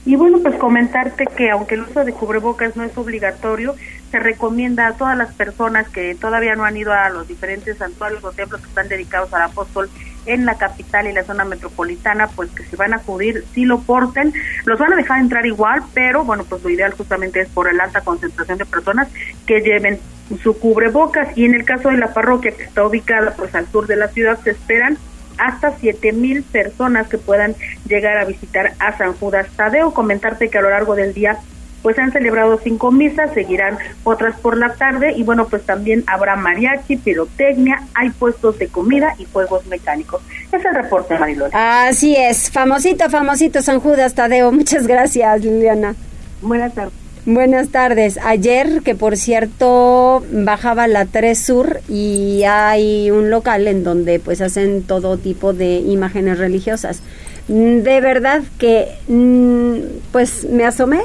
[0.04, 3.76] Y bueno, pues comentarte que aunque el uso de cubrebocas no es obligatorio,
[4.10, 8.22] se recomienda a todas las personas que todavía no han ido a los diferentes santuarios
[8.24, 9.88] o templos que están dedicados al apóstol
[10.26, 13.80] en la capital y la zona metropolitana, pues que si van a acudir, si lo
[13.80, 14.34] porten,
[14.64, 17.80] los van a dejar entrar igual, pero bueno, pues lo ideal justamente es por el
[17.80, 19.08] alta concentración de personas
[19.46, 20.00] que lleven
[20.42, 23.86] su cubrebocas y en el caso de la parroquia que está ubicada pues al sur
[23.86, 24.96] de la ciudad se esperan
[25.42, 27.54] hasta siete mil personas que puedan
[27.88, 29.92] llegar a visitar a San Judas Tadeo.
[29.92, 31.38] Comentarte que a lo largo del día
[31.82, 36.36] pues han celebrado cinco misas, seguirán otras por la tarde y bueno, pues también habrá
[36.36, 40.22] mariachi, pirotecnia, hay puestos de comida y juegos mecánicos.
[40.52, 41.88] Es el reporte, Marilola.
[41.88, 44.52] Así es, famosito, famosito San Judas Tadeo.
[44.52, 45.96] Muchas gracias, Liliana.
[46.40, 47.01] Buenas tardes.
[47.24, 48.18] Buenas tardes.
[48.24, 54.40] Ayer, que por cierto bajaba la 3 Sur y hay un local en donde pues
[54.40, 57.00] hacen todo tipo de imágenes religiosas.
[57.46, 60.98] De verdad que mm, pues me asomé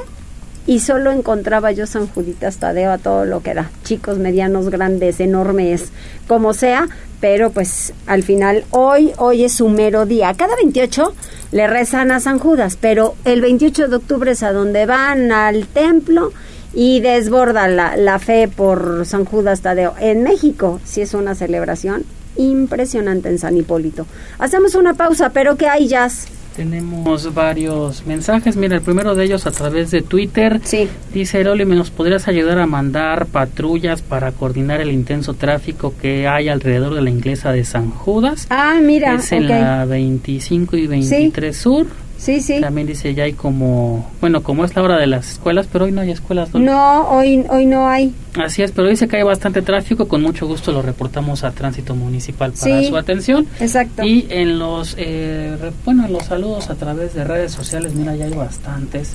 [0.68, 3.70] y solo encontraba yo San Juditas Tadeo a todo lo que da.
[3.84, 5.92] Chicos, medianos, grandes, enormes,
[6.28, 6.88] como sea,
[7.22, 10.34] pero pues al final hoy, hoy es su mero día.
[10.34, 11.14] Cada 28
[11.52, 15.66] le rezan a San Judas, pero el 28 de octubre es a donde van al
[15.66, 16.34] templo
[16.74, 19.94] y desborda la, la fe por San Judas Tadeo.
[19.98, 22.04] En México sí es una celebración
[22.36, 24.06] impresionante en San Hipólito.
[24.38, 26.26] Hacemos una pausa, pero ¿qué hay, Jazz?
[26.58, 28.56] Tenemos varios mensajes.
[28.56, 30.60] Mira, el primero de ellos a través de Twitter.
[30.64, 30.88] Sí.
[31.14, 36.26] Dice, Loli, ¿me nos podrías ayudar a mandar patrullas para coordinar el intenso tráfico que
[36.26, 38.48] hay alrededor de la iglesia de San Judas?
[38.50, 39.14] Ah, mira.
[39.14, 41.86] Es en la 25 y 23 Sur.
[42.18, 42.60] Sí, sí.
[42.60, 45.92] También dice, ya hay como, bueno, como es la hora de las escuelas, pero hoy
[45.92, 46.52] no hay escuelas.
[46.52, 48.12] No, hoy, hoy no hay.
[48.34, 51.94] Así es, pero dice que hay bastante tráfico, con mucho gusto lo reportamos a Tránsito
[51.94, 53.46] Municipal para su atención.
[53.60, 54.02] Exacto.
[54.02, 58.24] Y en los, eh, bueno, en los saludos a través de redes sociales, mira, ya
[58.24, 59.12] hay bastantes.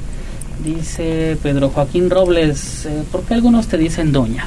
[0.64, 4.46] Dice Pedro Joaquín Robles, eh, ¿por qué algunos te dicen doña?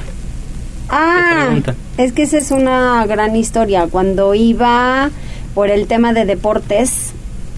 [0.89, 1.49] Ah,
[1.97, 3.87] es que esa es una gran historia.
[3.87, 5.11] Cuando iba
[5.53, 7.13] por el tema de deportes,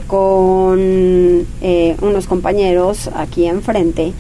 [0.10, 4.12] con eh, unos compañeros aquí enfrente,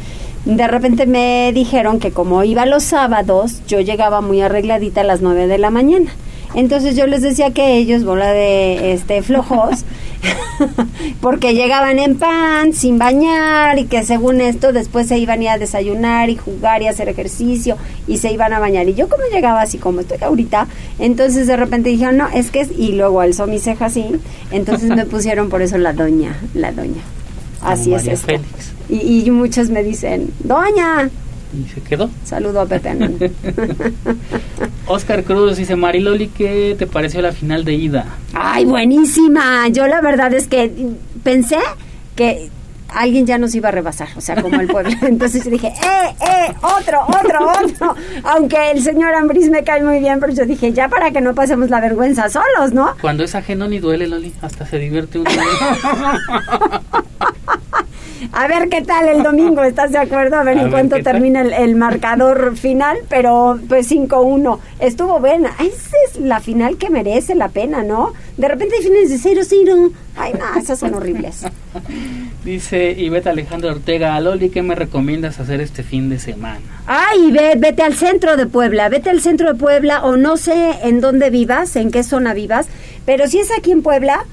[0.45, 5.21] de repente me dijeron que como iba los sábados, yo llegaba muy arregladita a las
[5.21, 6.11] 9 de la mañana.
[6.53, 9.83] Entonces yo les decía que ellos, bola de este flojos,
[11.21, 15.49] porque llegaban en pan, sin bañar y que según esto después se iban a ir
[15.49, 17.77] a desayunar y jugar y hacer ejercicio
[18.07, 18.87] y se iban a bañar.
[18.89, 20.67] Y yo como llegaba así como estoy ahorita,
[20.99, 24.05] entonces de repente dijeron, no, es que es, y luego alzó mi ceja así,
[24.51, 27.01] entonces me pusieron por eso la doña, la doña.
[27.61, 28.33] Así es esto.
[28.87, 31.09] Y, y muchos me dicen, doña,
[31.51, 32.09] y se quedó.
[32.23, 32.91] Saludo a Pepe.
[34.89, 38.05] Oscar Cruz dice, Mariloli, ¿qué te pareció la final de ida?
[38.33, 39.67] Ay, buenísima.
[39.67, 40.71] Yo la verdad es que
[41.23, 41.57] pensé
[42.15, 42.49] que
[42.93, 44.91] alguien ya nos iba a rebasar, o sea, como el pueblo.
[45.03, 46.53] Entonces yo dije, ¡eh, eh!
[46.61, 47.95] Otro, otro, otro.
[48.23, 51.35] Aunque el señor Ambris me cae muy bien, pero yo dije, ya para que no
[51.35, 52.95] pasemos la vergüenza solos, ¿no?
[52.99, 55.29] Cuando es ajeno ni duele, Loli, hasta se divierte uno.
[58.31, 60.35] A ver qué tal el domingo, ¿estás de acuerdo?
[60.35, 64.59] A ver en cuánto termina el, marcador final, pero pues 5-1.
[64.79, 65.49] Estuvo buena.
[65.59, 68.13] Esa es la final que merece la pena, ¿no?
[68.37, 69.91] De repente hay fines de 0-0.
[70.15, 71.43] Ay, no, esas son horribles.
[72.45, 76.61] Dice Iveta Alejandro Ortega, Loli, ¿qué me recomiendas hacer este fin de semana?
[76.85, 80.71] Ay, ve, vete al centro de Puebla, vete al centro de Puebla o no sé
[80.83, 82.67] en dónde vivas, en qué zona vivas,
[83.05, 84.25] pero si es aquí en Puebla,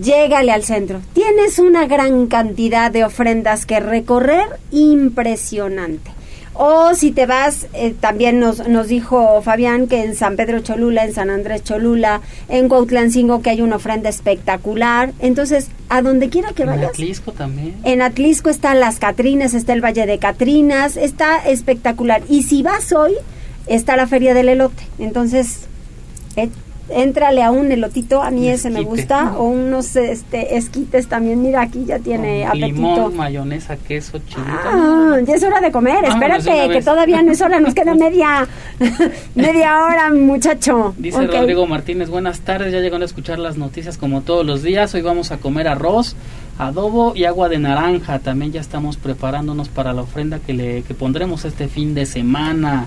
[0.00, 1.00] llégale al centro.
[1.12, 6.16] Tienes una gran cantidad de ofrendas que recorrer, impresionante.
[6.58, 11.04] O si te vas, eh, también nos, nos dijo Fabián que en San Pedro Cholula,
[11.04, 15.12] en San Andrés Cholula, en Cuautlancingo que hay una ofrenda espectacular.
[15.18, 16.84] Entonces, a donde quiera que vayas.
[16.84, 17.74] En Atlisco también.
[17.84, 22.22] En Atlisco están las Catrinas, está el Valle de Catrinas, está espectacular.
[22.26, 23.12] Y si vas hoy,
[23.66, 24.82] está la Feria del Elote.
[24.98, 25.66] Entonces,
[26.36, 26.48] eh,
[26.88, 31.62] Éntrale a un elotito, a mí ese me gusta, o unos este, esquites también, mira
[31.62, 32.66] aquí ya tiene apetito.
[32.66, 34.52] Limón, mayonesa, queso, chilito.
[34.64, 38.46] Ah, ya es hora de comer, espérate, que todavía no es hora, nos queda media,
[39.34, 40.94] media hora, muchacho.
[40.96, 44.94] Dice Rodrigo Martínez, buenas tardes, ya llegando a escuchar las noticias como todos los días,
[44.94, 46.14] hoy vamos a comer arroz,
[46.58, 48.18] adobo y agua de naranja.
[48.18, 52.86] También ya estamos preparándonos para la ofrenda que le que pondremos este fin de semana.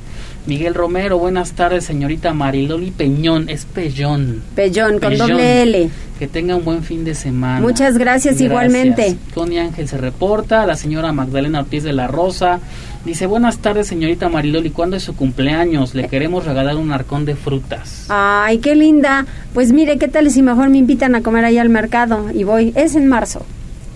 [0.50, 4.42] Miguel Romero, buenas tardes, señorita Mariloli Peñón, es Pellón.
[4.56, 5.92] Pellón, con doble L.
[6.18, 7.62] Que tenga un buen fin de semana.
[7.62, 9.16] Muchas gracias, igualmente.
[9.36, 12.62] Connie Ángel se reporta, la señora Magdalena Ortiz de la Rosa.
[13.06, 15.94] Dice, buenas tardes, señorita Mariloli, ¿cuándo es su cumpleaños?
[15.94, 18.08] Le queremos regalar un arcón de frutas.
[18.10, 19.28] Ay, qué linda.
[19.54, 22.26] Pues mire, ¿qué tal si mejor me invitan a comer ahí al mercado?
[22.34, 23.46] Y voy, es en marzo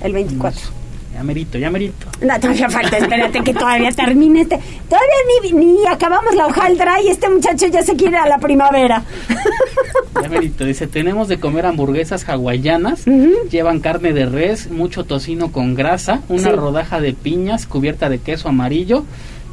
[0.02, 0.83] el 24.
[1.24, 2.06] Ya merito, ya merito.
[2.22, 4.60] No, todavía falta, espérate que todavía termine este.
[4.90, 9.04] Todavía ni, ni acabamos la hojaldra y este muchacho ya se quiere a la primavera.
[10.22, 13.06] Ya merito, dice, tenemos de comer hamburguesas hawaianas,
[13.50, 18.50] llevan carne de res, mucho tocino con grasa, una rodaja de piñas cubierta de queso
[18.50, 19.06] amarillo,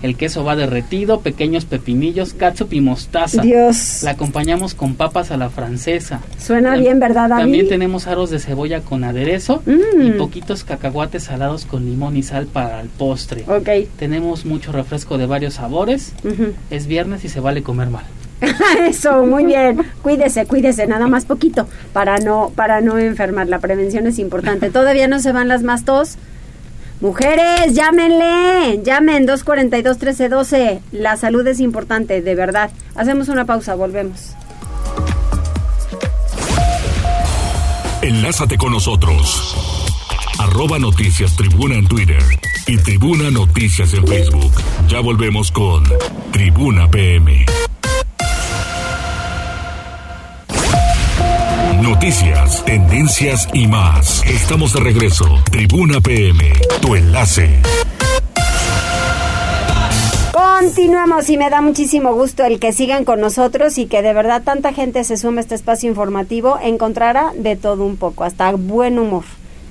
[0.02, 3.42] el queso va derretido, pequeños pepinillos, catsup y mostaza.
[3.42, 4.02] Dios.
[4.02, 6.20] La acompañamos con papas a la francesa.
[6.38, 7.42] Suena bien, ¿verdad, David?
[7.42, 10.18] También tenemos aros de cebolla con aderezo y mm.
[10.18, 13.44] poquitos cacahuates salados con limón y sal para el postre.
[13.46, 13.88] Ok.
[13.98, 16.12] Tenemos mucho refresco de varios sabores.
[16.70, 18.04] Es viernes y se vale comer mal.
[18.88, 19.82] Eso, muy bien.
[20.02, 23.48] Cuídese, cuídese, nada más poquito para no para no enfermar.
[23.48, 24.70] La prevención es importante.
[24.80, 26.16] Todavía no se van las más tos.
[27.00, 30.80] Mujeres, llámenle, llamen 242-1312.
[30.92, 32.70] La salud es importante, de verdad.
[32.94, 34.34] Hacemos una pausa, volvemos.
[38.02, 39.56] Enlázate con nosotros.
[40.38, 42.22] Arroba Noticias Tribuna en Twitter
[42.66, 44.52] y Tribuna Noticias en Facebook.
[44.88, 45.82] Ya volvemos con
[46.32, 47.46] Tribuna PM.
[52.00, 54.24] Noticias, tendencias y más.
[54.24, 55.26] Estamos de regreso.
[55.50, 57.60] Tribuna PM, tu enlace.
[60.32, 64.42] Continuamos y me da muchísimo gusto el que sigan con nosotros y que de verdad
[64.42, 66.58] tanta gente se sume a este espacio informativo.
[66.62, 69.24] Encontrará de todo un poco, hasta buen humor.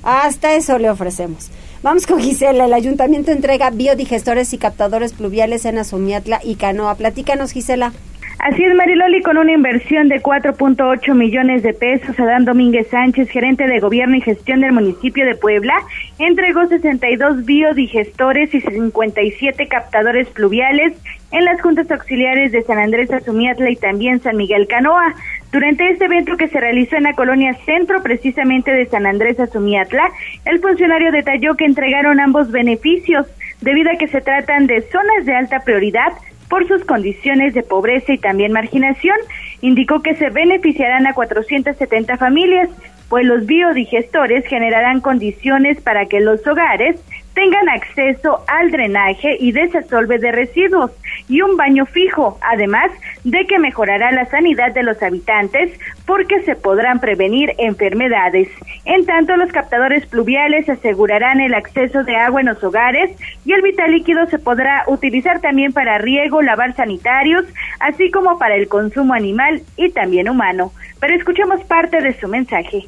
[0.04, 1.50] Hasta eso le ofrecemos.
[1.82, 2.66] Vamos con Gisela.
[2.66, 6.94] El ayuntamiento entrega biodigestores y captadores pluviales en Azumiatla y Canoa.
[6.94, 7.92] Platícanos, Gisela.
[8.42, 13.66] Así es, Mariloli, con una inversión de 4.8 millones de pesos, Adán Domínguez Sánchez, gerente
[13.66, 15.74] de gobierno y gestión del municipio de Puebla,
[16.18, 20.94] entregó 62 biodigestores y 57 captadores pluviales
[21.32, 25.14] en las juntas auxiliares de San Andrés Azumiatla y también San Miguel Canoa.
[25.52, 30.08] Durante este evento que se realizó en la colonia centro precisamente de San Andrés Azumiatla,
[30.46, 33.26] el funcionario detalló que entregaron ambos beneficios
[33.60, 36.14] debido a que se tratan de zonas de alta prioridad
[36.50, 39.16] por sus condiciones de pobreza y también marginación.
[39.62, 42.68] Indicó que se beneficiarán a 470 familias,
[43.08, 47.00] pues los biodigestores generarán condiciones para que los hogares
[47.34, 50.90] tengan acceso al drenaje y desasolve de residuos
[51.28, 52.90] y un baño fijo, además
[53.24, 58.48] de que mejorará la sanidad de los habitantes porque se podrán prevenir enfermedades.
[58.84, 63.10] En tanto, los captadores pluviales asegurarán el acceso de agua en los hogares
[63.44, 67.44] y el vital líquido se podrá utilizar también para riego, lavar sanitarios,
[67.78, 70.72] así como para el consumo animal y también humano.
[71.00, 72.84] Pero escuchemos parte de su mensaje.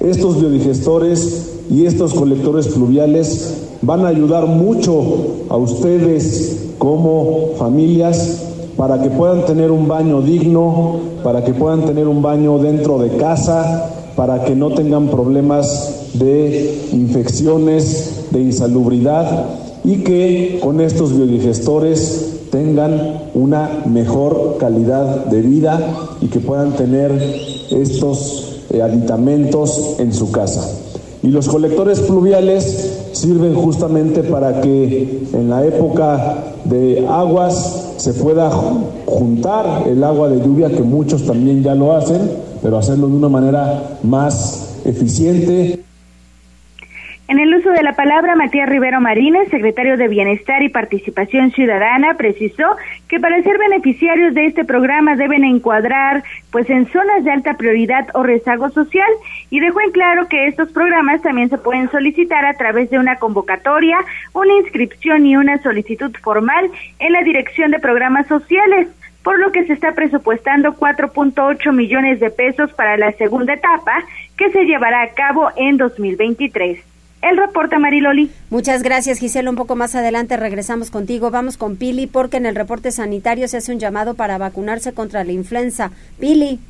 [0.00, 5.02] Estos biodigestores y estos colectores pluviales van a ayudar mucho
[5.48, 8.44] a ustedes como familias
[8.76, 13.16] para que puedan tener un baño digno, para que puedan tener un baño dentro de
[13.16, 19.46] casa, para que no tengan problemas de infecciones, de insalubridad
[19.84, 25.80] y que con estos biodigestores tengan una mejor calidad de vida
[26.20, 27.10] y que puedan tener
[27.70, 30.68] estos eh, aditamentos en su casa.
[31.22, 38.50] Y los colectores pluviales sirven justamente para que en la época de aguas se pueda
[39.06, 42.20] juntar el agua de lluvia, que muchos también ya lo hacen,
[42.62, 45.82] pero hacerlo de una manera más eficiente.
[47.28, 52.14] En el uso de la palabra, Matías Rivero Marínez, secretario de Bienestar y Participación Ciudadana,
[52.14, 52.64] precisó
[53.06, 58.08] que para ser beneficiarios de este programa deben encuadrar pues en zonas de alta prioridad
[58.14, 59.10] o rezago social
[59.50, 63.16] y dejó en claro que estos programas también se pueden solicitar a través de una
[63.16, 63.98] convocatoria,
[64.32, 68.88] una inscripción y una solicitud formal en la Dirección de Programas Sociales
[69.22, 74.02] por lo que se está presupuestando 4.8 millones de pesos para la segunda etapa
[74.38, 76.88] que se llevará a cabo en 2023.
[77.20, 78.30] El reporte, Mariloli.
[78.48, 79.50] Muchas gracias, Gisela.
[79.50, 81.30] Un poco más adelante regresamos contigo.
[81.30, 85.24] Vamos con Pili porque en el reporte sanitario se hace un llamado para vacunarse contra
[85.24, 85.90] la influenza.
[86.20, 86.60] Pili.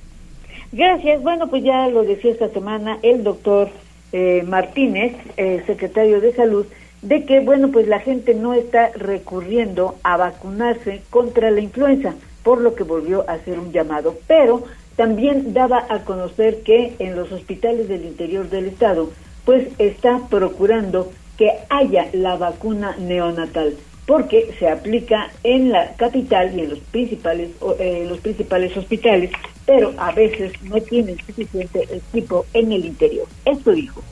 [0.73, 1.23] Gracias.
[1.23, 3.71] Bueno, pues ya lo decía esta semana el doctor
[4.13, 6.67] eh, Martínez, eh, secretario de Salud,
[7.03, 12.61] de que, bueno, pues la gente no está recurriendo a vacunarse contra la influenza, por
[12.61, 14.17] lo que volvió a hacer un llamado.
[14.27, 14.65] Pero
[14.97, 19.11] también daba a conocer que en los hospitales del interior del estado
[19.45, 23.77] pues está procurando que haya la vacuna neonatal
[24.09, 29.31] porque se aplica en la capital y en los principales eh, los principales hospitales,
[29.67, 33.29] pero a veces no tienen suficiente equipo en el interior.
[33.45, 34.03] Esto dijo.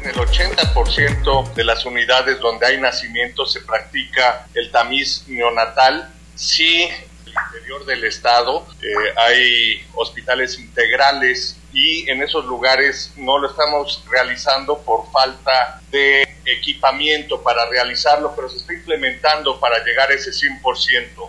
[0.00, 6.10] En el 80% de las unidades donde hay nacimiento se practica el tamiz neonatal.
[6.34, 6.88] Sí,
[7.46, 14.78] interior del estado eh, hay hospitales integrales y en esos lugares no lo estamos realizando
[14.78, 21.28] por falta de equipamiento para realizarlo, pero se está implementando para llegar a ese 100%.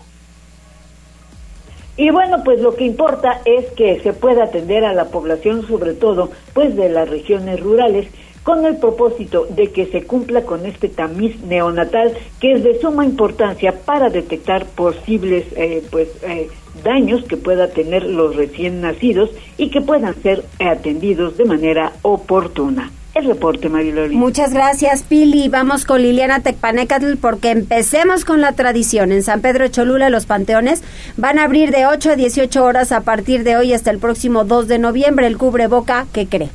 [1.96, 5.94] Y bueno, pues lo que importa es que se pueda atender a la población, sobre
[5.94, 8.08] todo pues de las regiones rurales,
[8.44, 13.06] con el propósito de que se cumpla con este tamiz neonatal que es de suma
[13.06, 16.50] importancia para detectar posibles eh, pues eh,
[16.84, 22.92] daños que pueda tener los recién nacidos y que puedan ser atendidos de manera oportuna.
[23.14, 24.16] El reporte, Mariloli.
[24.16, 25.48] Muchas gracias, Pili.
[25.48, 29.12] Vamos con Liliana Tecpanecatl porque empecemos con la tradición.
[29.12, 30.82] En San Pedro Cholula, los panteones
[31.16, 34.46] van a abrir de 8 a 18 horas a partir de hoy hasta el próximo
[34.46, 35.28] 2 de noviembre.
[35.28, 36.50] El cubreboca, ¿qué cree?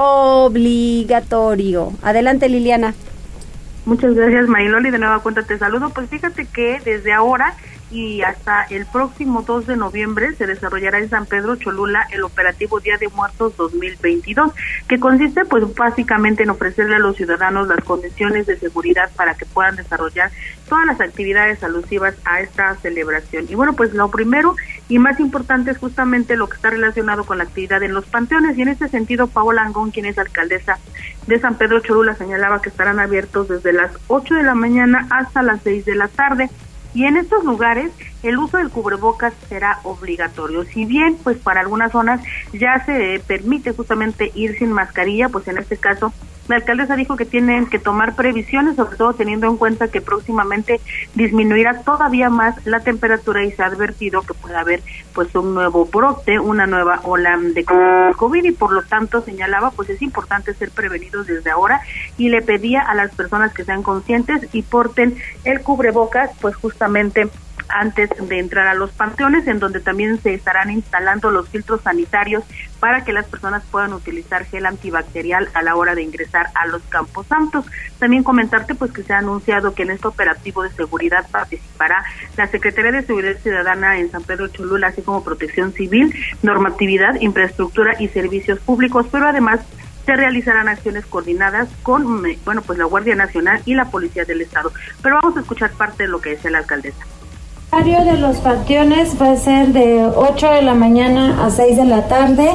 [0.00, 1.92] Obligatorio.
[2.02, 2.94] Adelante, Liliana.
[3.84, 4.90] Muchas gracias, Mariloli.
[4.90, 5.90] De nueva cuenta te saludo.
[5.90, 7.54] Pues fíjate que desde ahora
[7.90, 12.80] y hasta el próximo 2 de noviembre se desarrollará en San Pedro Cholula el operativo
[12.80, 14.52] Día de Muertos 2022,
[14.86, 19.46] que consiste pues básicamente en ofrecerle a los ciudadanos las condiciones de seguridad para que
[19.46, 20.30] puedan desarrollar
[20.68, 23.46] todas las actividades alusivas a esta celebración.
[23.48, 24.54] Y bueno, pues lo primero
[24.88, 28.58] y más importante es justamente lo que está relacionado con la actividad en los panteones
[28.58, 30.78] y en este sentido Paola Angón, quien es alcaldesa
[31.26, 35.42] de San Pedro Cholula, señalaba que estarán abiertos desde las 8 de la mañana hasta
[35.42, 36.50] las 6 de la tarde
[36.94, 37.90] y en estos lugares
[38.22, 40.64] el uso del cubrebocas será obligatorio.
[40.64, 42.20] Si bien, pues para algunas zonas
[42.52, 46.12] ya se permite justamente ir sin mascarilla, pues en este caso
[46.48, 50.80] la alcaldesa dijo que tienen que tomar previsiones, sobre todo teniendo en cuenta que próximamente
[51.14, 55.84] disminuirá todavía más la temperatura y se ha advertido que puede haber pues un nuevo
[55.84, 60.70] brote, una nueva ola de COVID y por lo tanto señalaba pues es importante ser
[60.70, 61.82] prevenidos desde ahora
[62.16, 67.28] y le pedía a las personas que sean conscientes y porten el cubrebocas pues justamente
[67.68, 72.44] antes de entrar a los panteones, en donde también se estarán instalando los filtros sanitarios
[72.80, 76.82] para que las personas puedan utilizar gel antibacterial a la hora de ingresar a los
[76.84, 77.66] campos santos.
[77.98, 82.04] También comentarte pues que se ha anunciado que en este operativo de seguridad participará
[82.36, 87.96] la Secretaría de Seguridad Ciudadana en San Pedro Cholula, así como Protección Civil, Normatividad, Infraestructura
[87.98, 89.60] y Servicios Públicos, pero además
[90.08, 94.72] se realizarán acciones coordinadas con, bueno, pues la Guardia Nacional y la Policía del Estado.
[95.02, 97.04] Pero vamos a escuchar parte de lo que dice la alcaldesa.
[97.70, 101.84] Horario de los panteones va a ser de 8 de la mañana a 6 de
[101.84, 102.48] la tarde.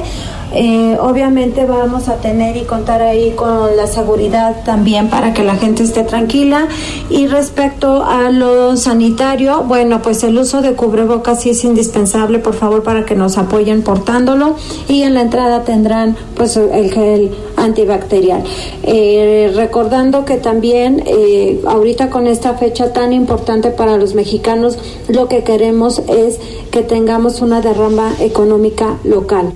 [0.56, 5.56] Eh, obviamente vamos a tener y contar ahí con la seguridad también para que la
[5.56, 6.68] gente esté tranquila.
[7.12, 12.56] Y respecto a lo sanitario, bueno, pues el uso de cubrebocas sí es indispensable, por
[12.56, 14.56] favor, para que nos apoyen portándolo.
[14.88, 17.32] Y en la entrada tendrán pues el gel
[17.64, 18.44] antibacterial.
[18.84, 25.28] Eh, recordando que también eh, ahorita con esta fecha tan importante para los mexicanos, lo
[25.28, 26.40] que queremos es
[26.72, 29.54] que tengamos una derrama económica local.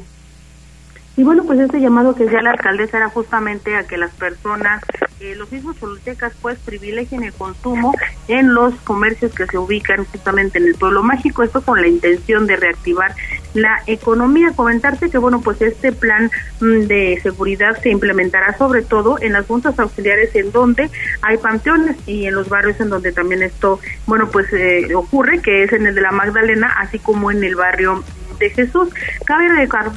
[1.18, 4.84] Y bueno, pues este llamado que hacía la alcaldesa era justamente a que las personas,
[5.20, 7.92] eh, los mismos soltecas, pues privilegien el consumo
[8.28, 12.46] en los comercios que se ubican justamente en el pueblo mágico, esto con la intención
[12.46, 13.16] de reactivar
[13.56, 14.52] la economía.
[14.56, 16.30] Comentarte que, bueno, pues este plan
[16.62, 20.92] mm, de seguridad se implementará sobre todo en las juntas auxiliares en donde
[21.24, 25.64] hay panteones y en los barrios en donde también esto, bueno, pues eh, ocurre, que
[25.64, 28.04] es en el de la Magdalena, así como en el barrio
[28.40, 28.90] de Jesús.
[29.26, 29.50] Cabe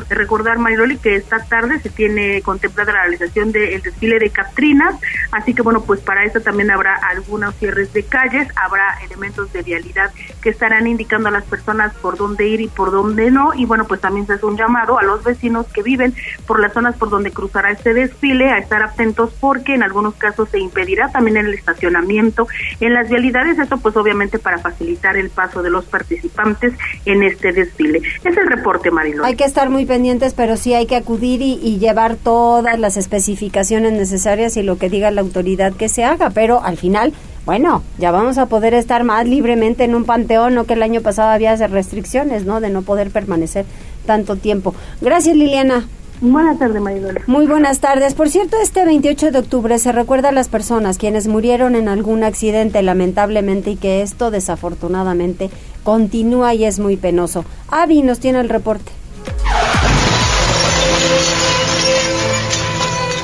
[0.08, 4.96] recordar, Mayroli, que esta tarde se tiene contemplada la realización del desfile de Catrinas,
[5.32, 9.62] así que bueno, pues para eso también habrá algunos cierres de calles, habrá elementos de
[9.62, 10.12] vialidad
[10.42, 13.86] que estarán indicando a las personas por dónde ir y por dónde no, y bueno,
[13.86, 16.14] pues también se hace un llamado a los vecinos que viven
[16.46, 20.48] por las zonas por donde cruzará este desfile a estar atentos porque en algunos casos
[20.50, 22.48] se impedirá también el estacionamiento
[22.80, 26.74] en las vialidades, esto pues obviamente para facilitar el paso de los participantes
[27.04, 28.00] en este desfile
[28.30, 29.26] es el reporte, Marilón.
[29.26, 33.92] Hay que estar muy pendientes, pero sí hay que acudir y, llevar todas las especificaciones
[33.92, 37.12] necesarias y lo que diga la autoridad que se haga, pero al final
[37.46, 41.00] bueno, ya vamos a poder estar más libremente en un panteón, no que el año
[41.00, 42.60] pasado había restricciones, ¿no?
[42.60, 43.64] De no poder permanecer
[44.06, 44.74] tanto tiempo.
[45.00, 45.88] Gracias, Liliana.
[46.20, 47.20] Buenas tardes, Maridol.
[47.26, 48.12] Muy buenas tardes.
[48.12, 52.24] Por cierto, este 28 de octubre se recuerda a las personas quienes murieron en algún
[52.24, 55.48] accidente, lamentablemente, y que esto, desafortunadamente,
[55.82, 57.44] continúa y es muy penoso.
[57.68, 58.92] Avi nos tiene el reporte.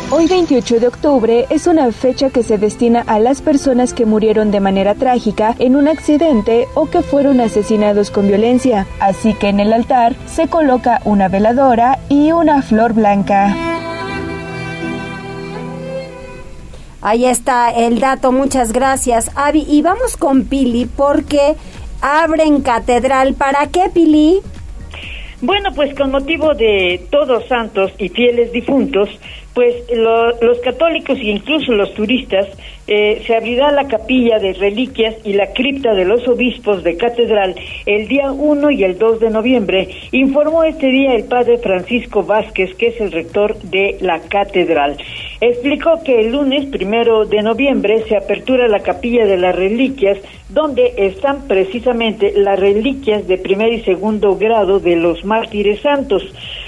[0.08, 4.52] Hoy 28 de octubre es una fecha que se destina a las personas que murieron
[4.52, 9.58] de manera trágica en un accidente o que fueron asesinados con violencia, así que en
[9.58, 13.54] el altar se coloca una veladora y una flor blanca.
[17.02, 19.66] Ahí está el dato, muchas gracias Avi.
[19.68, 21.56] Y vamos con Pili porque
[22.00, 23.34] abren catedral.
[23.34, 24.40] ¿Para qué, Pili?
[25.40, 29.08] Bueno, pues con motivo de todos santos y fieles difuntos,
[29.56, 32.46] pues los católicos e incluso los turistas
[32.86, 37.56] eh, se abrirá la capilla de reliquias y la cripta de los obispos de catedral
[37.86, 42.74] el día 1 y el 2 de noviembre, informó este día el padre Francisco Vázquez,
[42.74, 44.98] que es el rector de la catedral.
[45.40, 50.18] Explicó que el lunes primero de noviembre se apertura la capilla de las reliquias,
[50.50, 56.22] donde están precisamente las reliquias de primer y segundo grado de los mártires santos.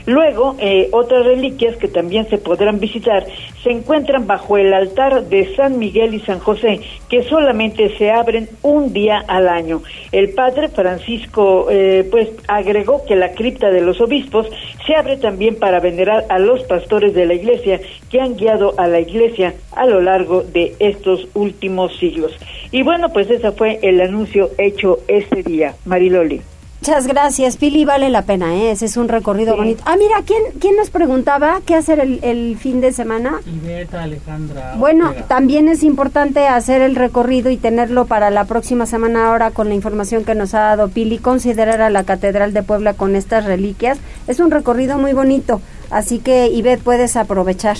[0.08, 3.26] Luego, eh, otras reliquias que también se podrán visitar
[3.62, 6.80] se encuentran bajo el altar de San Miguel y San José,
[7.10, 9.82] que solamente se abren un día al año.
[10.10, 14.46] El padre Francisco, eh, pues, agregó que la cripta de los obispos
[14.86, 17.78] se abre también para venerar a los pastores de la iglesia
[18.10, 22.32] que han guiado a la iglesia a lo largo de estos últimos siglos.
[22.72, 25.74] Y bueno, pues ese fue el anuncio hecho este día.
[25.84, 26.40] Mariloli.
[26.80, 28.70] Muchas gracias, Pili, vale la pena, ¿eh?
[28.70, 29.82] ese es un recorrido bonito.
[29.84, 33.40] Ah, mira, ¿quién, ¿quién nos preguntaba qué hacer el, fin de semana?
[33.46, 34.74] Iveta Alejandra.
[34.78, 39.68] Bueno, también es importante hacer el recorrido y tenerlo para la próxima semana ahora con
[39.68, 43.44] la información que nos ha dado Pili, considerar a la Catedral de Puebla con estas
[43.44, 43.98] reliquias.
[44.28, 45.60] Es un recorrido muy bonito,
[45.90, 47.76] así que Ivette puedes aprovechar.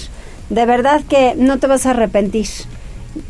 [0.51, 2.49] De verdad que no te vas a arrepentir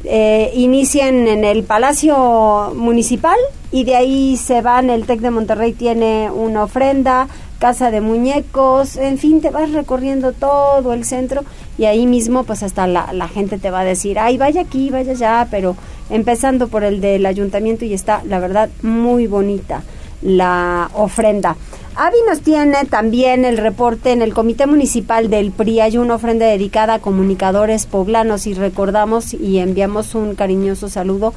[0.05, 3.39] eh, inician en el Palacio Municipal
[3.71, 8.97] y de ahí se van, el TEC de Monterrey tiene una ofrenda, casa de muñecos,
[8.97, 11.43] en fin, te vas recorriendo todo el centro
[11.77, 14.91] y ahí mismo pues hasta la, la gente te va a decir, ay, vaya aquí,
[14.91, 15.77] vaya allá, pero
[16.11, 19.83] empezando por el del ayuntamiento y está, la verdad, muy bonita
[20.23, 21.57] la ofrenda.
[21.97, 25.81] Avi nos tiene también el reporte en el Comité Municipal del PRI.
[25.81, 31.35] Hay una ofrenda dedicada a comunicadores poblanos y recordamos y enviamos un cariñoso saludo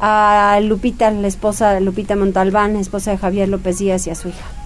[0.00, 4.28] a Lupita, la esposa de Lupita Montalbán, esposa de Javier López Díaz y a su
[4.28, 4.61] hija.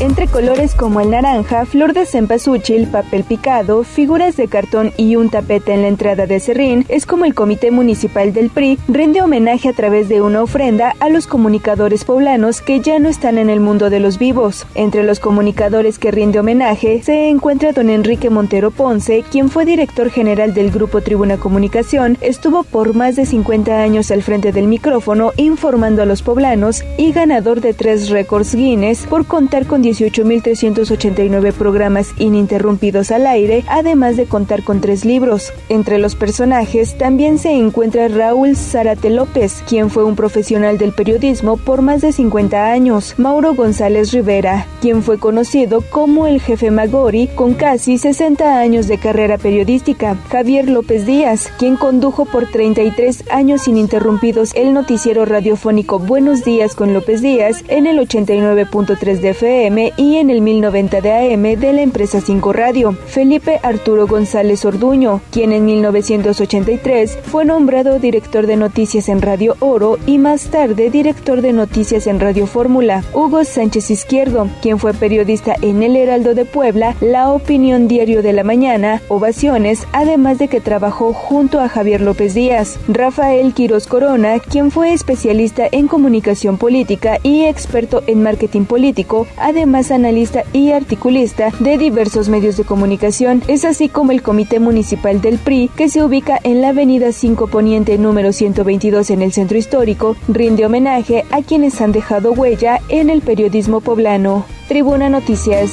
[0.00, 5.30] Entre colores como el naranja, flor de cempasúchil, papel picado, figuras de cartón y un
[5.30, 9.68] tapete en la entrada de Serrín, es como el Comité Municipal del PRI rinde homenaje
[9.68, 13.60] a través de una ofrenda a los comunicadores poblanos que ya no están en el
[13.60, 14.66] mundo de los vivos.
[14.74, 20.10] Entre los comunicadores que rinde homenaje se encuentra don Enrique Montero Ponce, quien fue director
[20.10, 25.32] general del Grupo Tribuna Comunicación, estuvo por más de 50 años al frente del micrófono
[25.36, 32.14] informando a los poblanos y ganador de tres récords Guinness por contar con 18.389 programas
[32.18, 35.52] ininterrumpidos al aire, además de contar con tres libros.
[35.68, 41.56] Entre los personajes también se encuentra Raúl Zárate López, quien fue un profesional del periodismo
[41.56, 47.28] por más de 50 años, Mauro González Rivera, quien fue conocido como el jefe Magori
[47.28, 53.66] con casi 60 años de carrera periodística, Javier López Díaz, quien condujo por 33 años
[53.66, 60.16] ininterrumpidos el noticiero radiofónico Buenos Días con López Díaz en el 89.3 de FM y
[60.16, 62.92] en el 1090 de AM de la empresa 5 Radio.
[63.06, 69.98] Felipe Arturo González Orduño, quien en 1983 fue nombrado director de noticias en Radio Oro
[70.06, 73.02] y más tarde director de noticias en Radio Fórmula.
[73.14, 78.34] Hugo Sánchez Izquierdo, quien fue periodista en El Heraldo de Puebla, La Opinión Diario de
[78.34, 82.78] la Mañana, Ovaciones, además de que trabajó junto a Javier López Díaz.
[82.88, 89.61] Rafael Quiroz Corona, quien fue especialista en comunicación política y experto en marketing político, además
[89.62, 93.42] analista y articulista de diversos medios de comunicación.
[93.46, 97.46] Es así como el Comité Municipal del PRI, que se ubica en la Avenida 5
[97.46, 103.08] Poniente número 122 en el centro histórico, rinde homenaje a quienes han dejado huella en
[103.08, 104.44] el periodismo poblano.
[104.66, 105.70] Tribuna Noticias.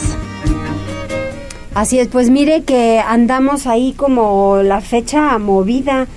[1.74, 6.08] Así es, pues mire que andamos ahí como la fecha movida.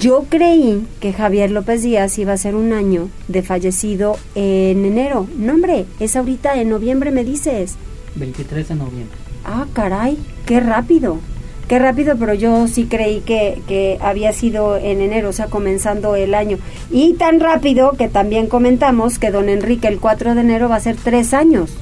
[0.00, 5.26] Yo creí que Javier López Díaz iba a ser un año de fallecido en enero.
[5.36, 7.74] No, hombre, es ahorita en noviembre, me dices.
[8.14, 9.18] 23 de noviembre.
[9.44, 10.16] Ah, caray,
[10.46, 11.18] qué rápido.
[11.66, 16.14] Qué rápido, pero yo sí creí que, que había sido en enero, o sea, comenzando
[16.14, 16.58] el año.
[16.92, 20.80] Y tan rápido que también comentamos que don Enrique el 4 de enero va a
[20.80, 21.72] ser tres años.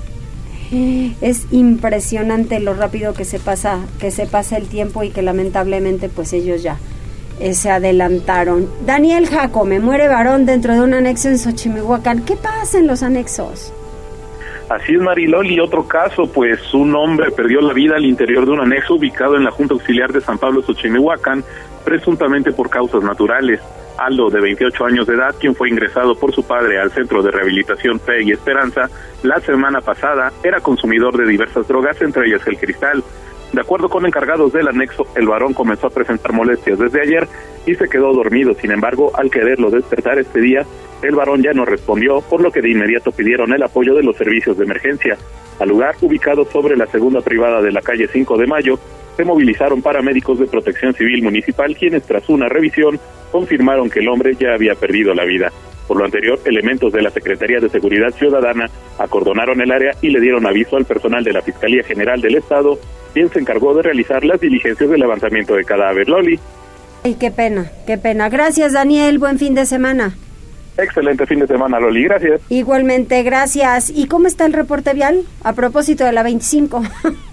[1.21, 6.09] Es impresionante lo rápido que se pasa, que se pasa el tiempo y que lamentablemente
[6.09, 6.79] pues ellos ya
[7.41, 8.69] eh, se adelantaron.
[8.85, 12.25] Daniel Jacome, muere varón dentro de un anexo en Xochimehuacán.
[12.25, 13.73] ¿Qué pasa en los anexos?
[14.69, 15.59] Así es, Mariloli.
[15.59, 19.43] Otro caso, pues un hombre perdió la vida al interior de un anexo ubicado en
[19.43, 21.43] la Junta Auxiliar de San Pablo Xochimehuacán,
[21.85, 23.61] presuntamente por causas naturales.
[23.99, 27.31] Aldo, de 28 años de edad, quien fue ingresado por su padre al Centro de
[27.31, 28.89] Rehabilitación Fe y Esperanza
[29.23, 33.03] la semana pasada, era consumidor de diversas drogas, entre ellas el cristal.
[33.53, 37.27] De acuerdo con encargados del anexo, el varón comenzó a presentar molestias desde ayer
[37.67, 38.55] y se quedó dormido.
[38.55, 40.65] Sin embargo, al quererlo despertar este día,
[41.03, 44.17] el varón ya no respondió, por lo que de inmediato pidieron el apoyo de los
[44.17, 45.17] servicios de emergencia.
[45.59, 48.79] Al lugar, ubicado sobre la segunda privada de la calle 5 de Mayo,
[49.21, 52.99] se movilizaron paramédicos de protección civil municipal, quienes tras una revisión
[53.31, 55.53] confirmaron que el hombre ya había perdido la vida.
[55.87, 60.21] Por lo anterior, elementos de la Secretaría de Seguridad Ciudadana acordonaron el área y le
[60.21, 62.79] dieron aviso al personal de la Fiscalía General del Estado,
[63.13, 66.09] quien se encargó de realizar las diligencias de levantamiento de cadáver.
[66.09, 66.41] Loli.
[67.05, 68.31] Ay, qué pena, qué pena.
[68.31, 69.19] Gracias, Daniel.
[69.19, 70.17] Buen fin de semana.
[70.79, 72.05] Excelente fin de semana, Loli.
[72.05, 72.41] Gracias.
[72.49, 73.91] Igualmente, gracias.
[73.91, 75.25] ¿Y cómo está el reporte vial?
[75.45, 76.83] A propósito de la 25.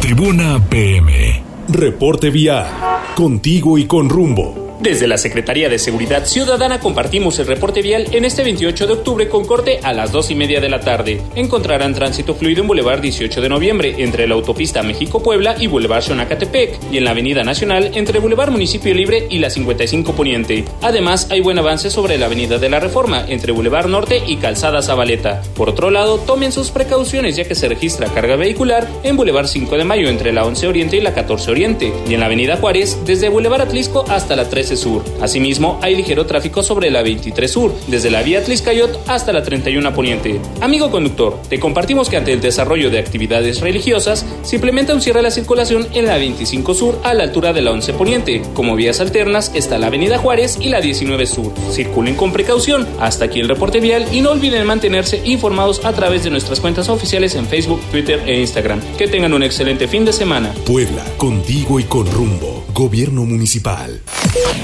[0.00, 1.42] Tribuna PM.
[1.68, 2.66] Reporte vial.
[3.14, 4.63] Contigo y con rumbo.
[4.84, 9.28] Desde la Secretaría de Seguridad Ciudadana compartimos el reporte vial en este 28 de octubre
[9.30, 11.22] con corte a las 2 y media de la tarde.
[11.34, 16.92] Encontrarán tránsito fluido en Boulevard 18 de noviembre entre la autopista México-Puebla y Boulevard Xonacatepec
[16.92, 20.66] y en la Avenida Nacional entre Boulevard Municipio Libre y la 55 Poniente.
[20.82, 24.82] Además, hay buen avance sobre la Avenida de la Reforma entre Boulevard Norte y Calzada
[24.82, 25.40] Zabaleta.
[25.56, 29.78] Por otro lado, tomen sus precauciones ya que se registra carga vehicular en Boulevard 5
[29.78, 32.98] de Mayo entre la 11 Oriente y la 14 Oriente y en la Avenida Juárez
[33.06, 35.04] desde Boulevard Atlisco hasta la 13 Sur.
[35.20, 39.94] Asimismo, hay ligero tráfico sobre la 23 Sur, desde la vía Tliscayot hasta la 31
[39.94, 40.40] Poniente.
[40.60, 45.18] Amigo conductor, te compartimos que ante el desarrollo de actividades religiosas, se implementa un cierre
[45.18, 48.42] de la circulación en la 25 Sur a la altura de la 11 Poniente.
[48.54, 51.52] Como vías alternas está la Avenida Juárez y la 19 Sur.
[51.70, 52.86] Circulen con precaución.
[53.00, 56.88] Hasta aquí el reporte vial y no olviden mantenerse informados a través de nuestras cuentas
[56.88, 58.80] oficiales en Facebook, Twitter e Instagram.
[58.96, 60.52] Que tengan un excelente fin de semana.
[60.66, 62.64] Puebla, contigo y con rumbo.
[62.72, 64.02] Gobierno Municipal.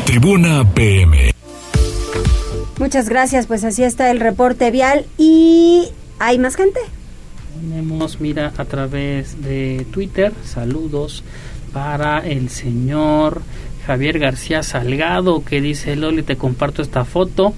[0.04, 1.32] Tribuna PM.
[2.78, 5.88] Muchas gracias, pues así está el reporte vial y
[6.18, 6.80] ¿hay más gente?
[7.54, 11.22] Tenemos, mira, a través de Twitter, saludos
[11.72, 13.42] para el señor
[13.86, 17.54] Javier García Salgado que dice, Loli, te comparto esta foto.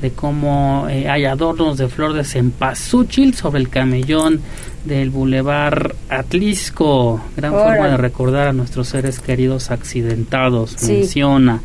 [0.00, 4.40] De cómo eh, hay adornos de flor de cempasúchil sobre el camellón
[4.84, 7.20] del Boulevard Atlisco.
[7.36, 11.60] Gran forma de recordar a nuestros seres queridos accidentados, menciona.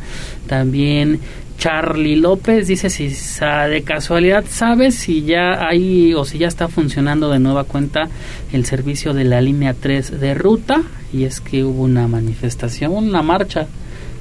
[0.46, 1.20] También
[1.58, 7.30] Charlie López dice si de casualidad sabes si ya hay o si ya está funcionando
[7.30, 8.08] de nueva cuenta
[8.52, 10.82] el servicio de la línea 3 de ruta
[11.12, 13.68] y es que hubo una manifestación, una marcha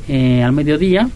[0.08, 1.10] eh, al mediodía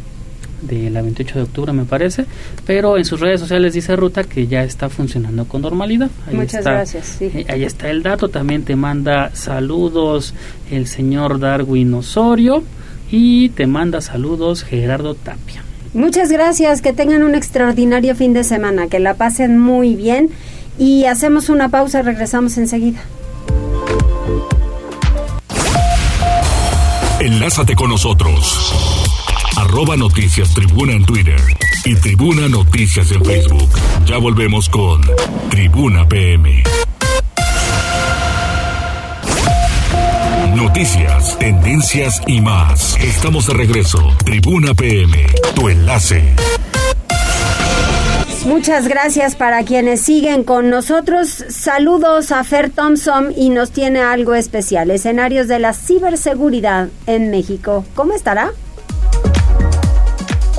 [0.62, 2.26] de la 28 de octubre me parece,
[2.66, 6.10] pero en sus redes sociales dice Ruta que ya está funcionando con normalidad.
[6.32, 7.22] Muchas gracias.
[7.22, 10.34] Eh, ahí está el dato, también te manda saludos
[10.72, 12.64] el señor Darwin Osorio
[13.12, 15.64] y te manda saludos Gerardo Tapia.
[15.94, 20.30] Muchas gracias, que tengan un extraordinario fin de semana, que la pasen muy bien
[20.78, 23.00] y hacemos una pausa, regresamos enseguida.
[27.20, 28.97] Enlázate con nosotros.
[29.58, 31.42] Arroba Noticias Tribuna en Twitter
[31.84, 33.68] y Tribuna Noticias en Facebook.
[34.06, 35.02] Ya volvemos con
[35.50, 36.62] Tribuna PM.
[40.56, 42.98] Noticias, tendencias y más.
[42.98, 43.98] Estamos de regreso.
[44.24, 46.36] Tribuna PM, tu enlace.
[48.46, 51.30] Muchas gracias para quienes siguen con nosotros.
[51.50, 54.92] Saludos a Fer Thompson y nos tiene algo especial.
[54.92, 57.84] Escenarios de la ciberseguridad en México.
[57.96, 58.52] ¿Cómo estará?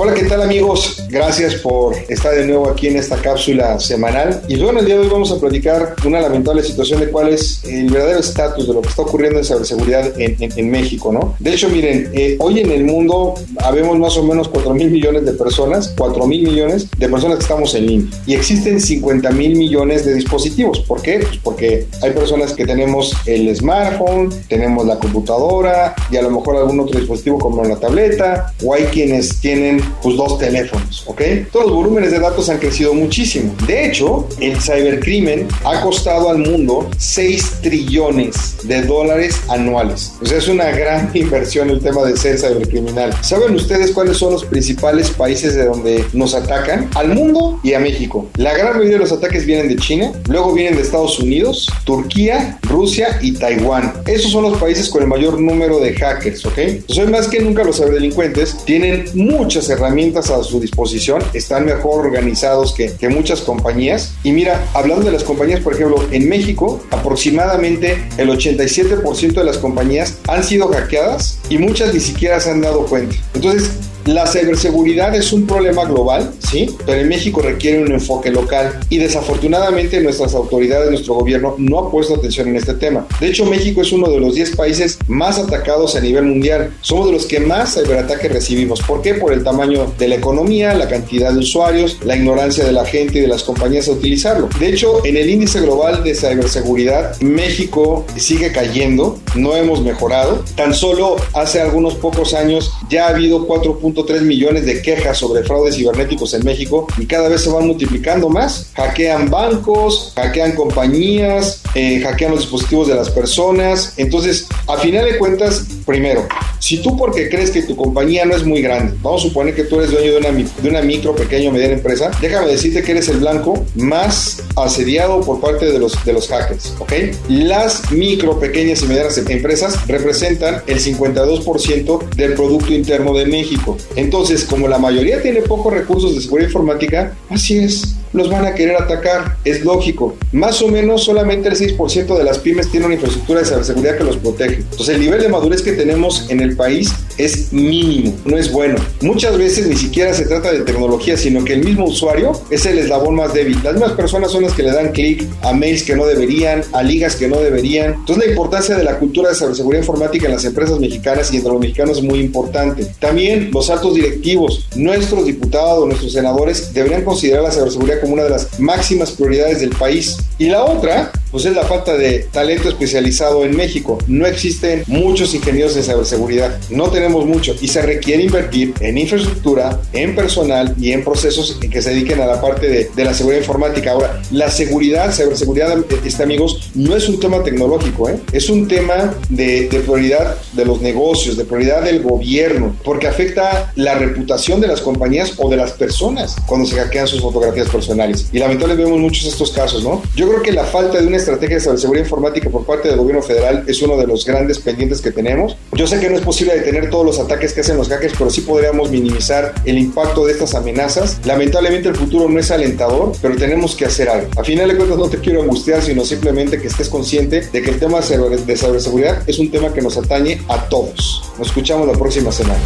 [0.01, 1.03] Hola, ¿qué tal amigos?
[1.09, 4.43] Gracias por estar de nuevo aquí en esta cápsula semanal.
[4.47, 7.65] Y bueno, el día de hoy vamos a platicar una lamentable situación de cuál es
[7.65, 11.35] el verdadero estatus de lo que está ocurriendo en ciberseguridad en, en, México, ¿no?
[11.41, 15.25] De hecho, miren, eh, hoy en el mundo habemos más o menos 4 mil millones
[15.25, 18.11] de personas, 4 mil millones de personas que estamos en línea.
[18.25, 20.79] Y existen 50 mil millones de dispositivos.
[20.79, 21.19] ¿Por qué?
[21.19, 26.57] Pues porque hay personas que tenemos el smartphone, tenemos la computadora y a lo mejor
[26.57, 31.23] algún otro dispositivo como la tableta, o hay quienes tienen pues dos teléfonos, ¿ok?
[31.53, 33.55] Todos los volúmenes de datos han crecido muchísimo.
[33.67, 40.13] De hecho, el cibercrimen ha costado al mundo 6 trillones de dólares anuales.
[40.23, 43.13] O sea, es una gran inversión el tema de ser cibercriminal.
[43.23, 46.89] ¿Saben ustedes cuáles son los principales países de donde nos atacan?
[46.95, 48.29] Al mundo y a México.
[48.37, 52.59] La gran mayoría de los ataques vienen de China, luego vienen de Estados Unidos, Turquía,
[52.63, 53.95] Rusia y Taiwán.
[54.07, 56.59] Esos son los países con el mayor número de hackers, ¿ok?
[56.59, 62.05] Entonces, más que nunca los ciberdelincuentes tienen muchas herramientas herramientas a su disposición, están mejor
[62.05, 64.13] organizados que, muchas compañías.
[64.23, 69.57] Y mira, hablando de las compañías, por ejemplo, en México aproximadamente el 87% de las
[69.57, 73.17] compañías han sido hackeadas y muchas ni siquiera se han dado cuenta.
[73.35, 73.71] Entonces,
[74.09, 78.97] la ciberseguridad es un problema global, sí, pero en México requiere un enfoque local y
[78.97, 83.07] desafortunadamente nuestras autoridades, nuestro gobierno no ha puesto atención en este tema.
[83.21, 86.73] De hecho, México es uno de los 10 países más atacados a nivel mundial.
[86.81, 88.81] Somos de los que más ciberataques recibimos.
[88.81, 89.13] ¿Por qué?
[89.13, 93.19] Por el tamaño de la economía, la cantidad de usuarios, la ignorancia de la gente
[93.19, 94.49] y de las compañías a utilizarlo.
[94.59, 100.45] De hecho, en el índice global de ciberseguridad, México sigue cayendo, no hemos mejorado.
[100.57, 105.45] Tan solo hace algunos pocos años ya ha habido 4 3 millones de quejas sobre
[105.45, 108.71] fraudes cibernéticos en México y cada vez se van multiplicando más.
[108.75, 113.95] Hackean bancos, hackean compañías, eh, hackean los dispositivos de las personas.
[113.97, 116.27] Entonces, a final de cuentas, primero,
[116.59, 119.65] si tú porque crees que tu compañía no es muy grande, vamos a suponer que
[119.65, 122.93] tú eres dueño de una, de una micro, pequeña o mediana empresa, déjame decirte que
[122.93, 126.93] eres el blanco más asediado por parte de los, de los hackers, ¿ok?
[127.29, 133.77] Las micro, pequeñas y medianas empresas representan el 52% del Producto Interno de México.
[133.97, 138.55] Entonces, como la mayoría tiene pocos recursos de seguridad informática, así es, los van a
[138.55, 140.17] querer atacar, es lógico.
[140.33, 144.05] Más o menos solamente el 6% de las pymes tiene una infraestructura de seguridad que
[144.05, 144.57] los protege.
[144.57, 148.77] Entonces, el nivel de madurez que tenemos en el país es mínimo, no es bueno.
[149.01, 152.79] Muchas veces ni siquiera se trata de tecnología, sino que el mismo usuario es el
[152.79, 153.59] eslabón más débil.
[153.63, 156.83] Las mismas personas son las que le dan clic a mails que no deberían, a
[156.83, 157.95] ligas que no deberían.
[157.95, 161.53] Entonces, la importancia de la cultura de seguridad informática en las empresas mexicanas y entre
[161.53, 162.87] los mexicanos es muy importante.
[162.99, 168.31] También los altos directivos, nuestros diputados, nuestros senadores deberían considerar la ciberseguridad como una de
[168.31, 170.17] las máximas prioridades del país.
[170.39, 173.99] Y la otra, pues es la falta de talento especializado en México.
[174.07, 179.81] No existen muchos ingenieros en ciberseguridad, no tenemos mucho y se requiere invertir en infraestructura,
[179.93, 183.41] en personal y en procesos que se dediquen a la parte de, de la seguridad
[183.41, 183.93] informática.
[183.93, 188.19] Ahora, la seguridad, ciberseguridad, este, amigos, no es un tema tecnológico, ¿eh?
[188.33, 193.73] es un tema de, de prioridad de los negocios, de prioridad del gobierno, porque afecta
[193.77, 197.88] la reputación de las compañías o de las personas cuando se hackean sus fotografías personales
[198.33, 200.03] Y lamentablemente vemos muchos estos casos, ¿no?
[200.15, 203.23] Yo creo que la falta de una estrategia de seguridad informática por parte del gobierno
[203.23, 205.57] federal es uno de los grandes pendientes que tenemos.
[205.73, 208.31] Yo sé que no es posible detener todos los ataques que hacen los hackers, pero
[208.31, 211.19] sí podríamos minimizar el impacto de estas amenazas.
[211.25, 214.29] Lamentablemente el futuro no es alentador, pero tenemos que hacer algo.
[214.37, 217.71] A final de cuentas no te quiero angustiar, sino simplemente que estés consciente de que
[217.71, 221.23] el tema de ciberseguridad es un tema que nos atañe a todos.
[221.39, 222.61] Nos escuchamos la próxima semana.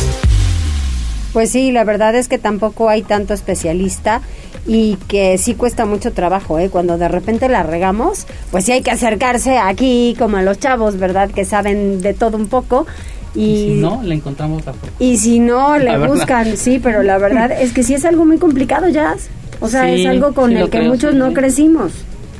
[1.32, 4.20] Pues sí, la verdad es que tampoco hay tanto especialista
[4.66, 6.70] y que sí cuesta mucho trabajo, ¿eh?
[6.70, 10.98] Cuando de repente la regamos, pues sí hay que acercarse aquí como a los chavos,
[10.98, 11.30] ¿verdad?
[11.30, 12.86] Que saben de todo un poco.
[13.34, 17.50] Y, si no, le encontramos la Y si no, le buscan, sí, pero la verdad
[17.50, 19.16] es que sí es algo muy complicado, ya.
[19.60, 21.92] O sea, es algo con el que muchos no crecimos.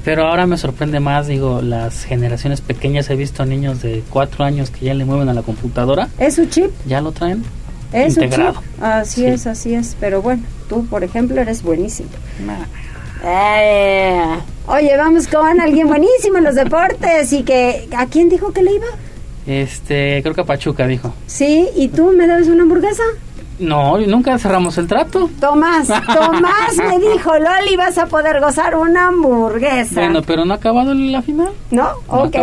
[0.05, 3.09] Pero ahora me sorprende más, digo, las generaciones pequeñas.
[3.09, 6.09] He visto niños de cuatro años que ya le mueven a la computadora.
[6.19, 6.71] ¿Es su chip?
[6.87, 7.45] Ya lo traen.
[7.93, 8.61] Es integrado.
[8.81, 9.97] Así es, así es.
[10.01, 10.43] Pero bueno,
[10.73, 12.09] tú, por ejemplo, eres buenísimo.
[13.25, 14.25] Eh,
[14.67, 17.89] oye, vamos con alguien buenísimo en los deportes y que...
[17.97, 18.87] ¿A quién dijo que le iba?
[19.47, 21.13] Este, creo que a Pachuca dijo.
[21.27, 23.03] Sí, ¿y tú me das una hamburguesa?
[23.59, 25.29] No, nunca cerramos el trato.
[25.39, 30.01] Tomás, Tomás me dijo, Loli, vas a poder gozar una hamburguesa.
[30.01, 31.51] Bueno, pero no ha acabado la final.
[31.71, 32.37] No, ok.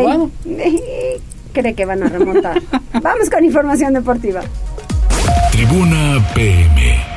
[1.53, 2.61] Cree que van a remontar.
[3.01, 4.41] Vamos con información deportiva.
[5.51, 7.08] Tribuna PM.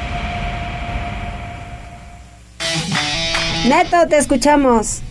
[3.69, 5.03] Neto, te escuchamos.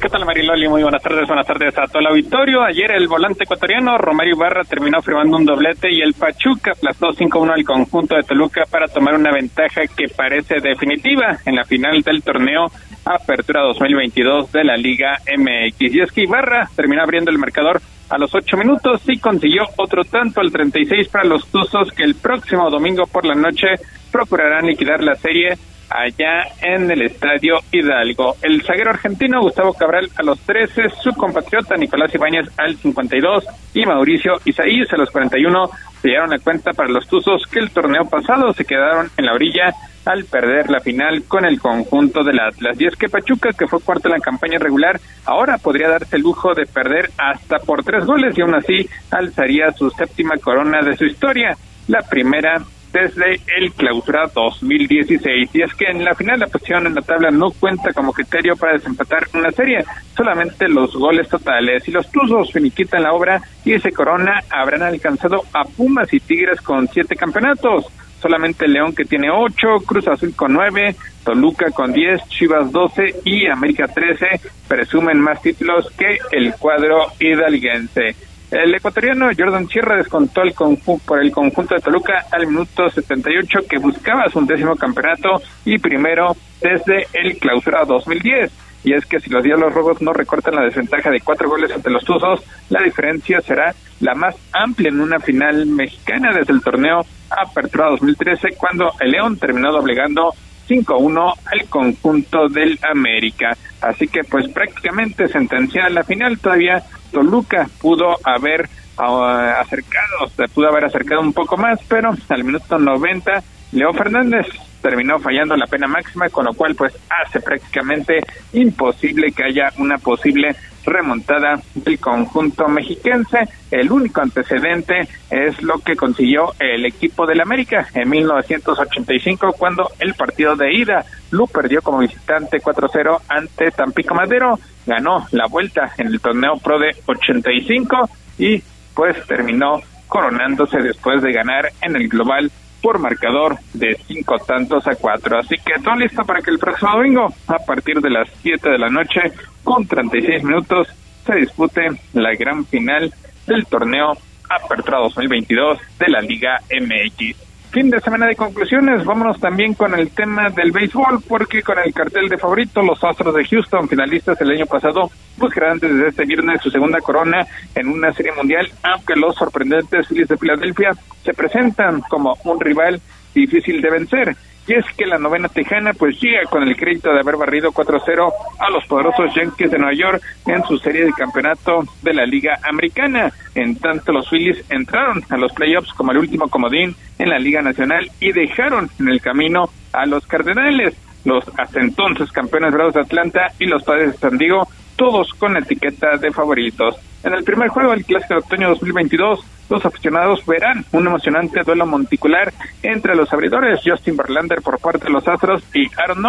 [0.00, 0.66] ¿Qué tal Mariloli?
[0.66, 2.62] Muy buenas tardes, buenas tardes a todo el auditorio.
[2.62, 7.52] Ayer el volante ecuatoriano Romario Ibarra terminó firmando un doblete y el Pachuca aplastó 5-1
[7.52, 12.22] al conjunto de Toluca para tomar una ventaja que parece definitiva en la final del
[12.22, 12.66] torneo
[13.04, 15.94] Apertura 2022 de la Liga MX.
[15.94, 20.02] Y es que Ibarra terminó abriendo el marcador a los 8 minutos y consiguió otro
[20.04, 23.68] tanto al 36 para los Tuzos que el próximo domingo por la noche
[24.10, 25.58] procurarán liquidar la serie
[25.94, 28.36] allá en el Estadio Hidalgo.
[28.42, 33.86] El zaguero argentino Gustavo Cabral a los 13, su compatriota Nicolás Ibáñez al 52 y
[33.86, 35.70] Mauricio Isaías a los 41
[36.00, 39.34] se dieron la cuenta para los Tuzos que el torneo pasado se quedaron en la
[39.34, 39.72] orilla
[40.04, 42.80] al perder la final con el conjunto del Atlas.
[42.80, 46.22] Y es que Pachuca, que fue cuarto en la campaña regular, ahora podría darse el
[46.22, 50.96] lujo de perder hasta por tres goles y aún así alzaría su séptima corona de
[50.96, 52.60] su historia, la primera
[52.92, 55.50] desde el clausura 2016.
[55.54, 58.56] Y es que en la final la posición en la tabla no cuenta como criterio
[58.56, 59.84] para desempatar una serie,
[60.16, 61.86] solamente los goles totales.
[61.88, 66.60] Y los Tuzos finiquitan la obra y ese corona habrán alcanzado a Pumas y Tigres
[66.60, 67.86] con siete campeonatos.
[68.20, 73.48] Solamente León que tiene ocho, Cruz Azul con nueve, Toluca con diez, Chivas doce y
[73.48, 78.14] América trece presumen más títulos que el cuadro hidalguense.
[78.52, 83.78] El ecuatoriano Jordan Sierra descontó el por el conjunto de Toluca al minuto 78 que
[83.78, 88.52] buscaba su décimo campeonato y primero desde el clausura 2010.
[88.84, 91.88] Y es que si los Diablos Rojos no recortan la desventaja de cuatro goles ante
[91.88, 97.06] los Tuzos, la diferencia será la más amplia en una final mexicana desde el torneo
[97.30, 100.34] Apertura 2013, cuando el León terminó doblegando
[100.68, 103.56] 5-1 al conjunto del América.
[103.80, 106.82] Así que pues prácticamente sentenciada la final, todavía
[107.12, 112.78] Toluca pudo haber uh, acercado, se pudo haber acercado un poco más, pero al minuto
[112.78, 113.42] 90
[113.72, 114.46] Leo Fernández
[114.82, 118.18] terminó fallando la pena máxima, con lo cual pues hace prácticamente
[118.52, 123.48] imposible que haya una posible remontada del conjunto mexiquense.
[123.70, 130.14] El único antecedente es lo que consiguió el equipo del América en 1985 cuando el
[130.14, 136.08] partido de ida lo perdió como visitante 4-0 ante Tampico Madero, ganó la vuelta en
[136.08, 138.62] el torneo Pro de 85 y
[138.94, 142.50] pues terminó coronándose después de ganar en el global
[142.82, 145.38] por marcador de cinco tantos a cuatro.
[145.38, 148.78] Así que todo listo para que el próximo domingo, a partir de las 7 de
[148.78, 149.20] la noche,
[149.62, 150.88] con 36 minutos,
[151.24, 153.14] se dispute la gran final
[153.46, 154.18] del torneo
[154.50, 160.10] Apertura 2022 de la Liga MX fin de semana de conclusiones, vámonos también con el
[160.10, 164.50] tema del béisbol, porque con el cartel de favorito, los Astros de Houston, finalistas el
[164.50, 169.34] año pasado, buscarán desde este viernes su segunda corona en una serie mundial, aunque los
[169.36, 170.90] sorprendentes Phillies de Filadelfia
[171.24, 173.00] se presentan como un rival
[173.34, 174.36] difícil de vencer
[174.66, 178.32] y es que la novena tejana pues llega con el crédito de haber barrido 4-0
[178.60, 182.58] a los poderosos Yankees de Nueva York en su serie de campeonato de la Liga
[182.62, 183.32] Americana.
[183.54, 187.60] En tanto los Phillies entraron a los playoffs como el último comodín en la Liga
[187.60, 190.94] Nacional y dejaron en el camino a los Cardenales,
[191.24, 195.56] los hasta entonces campeones bravos de Atlanta y los Padres de San Diego, todos con
[195.56, 196.96] etiqueta de favoritos.
[197.22, 199.40] En el primer juego del Clásico de Otoño 2022,
[199.70, 205.12] los aficionados verán un emocionante duelo monticular entre los abridores Justin Verlander por parte de
[205.12, 206.22] los Astros y Aaron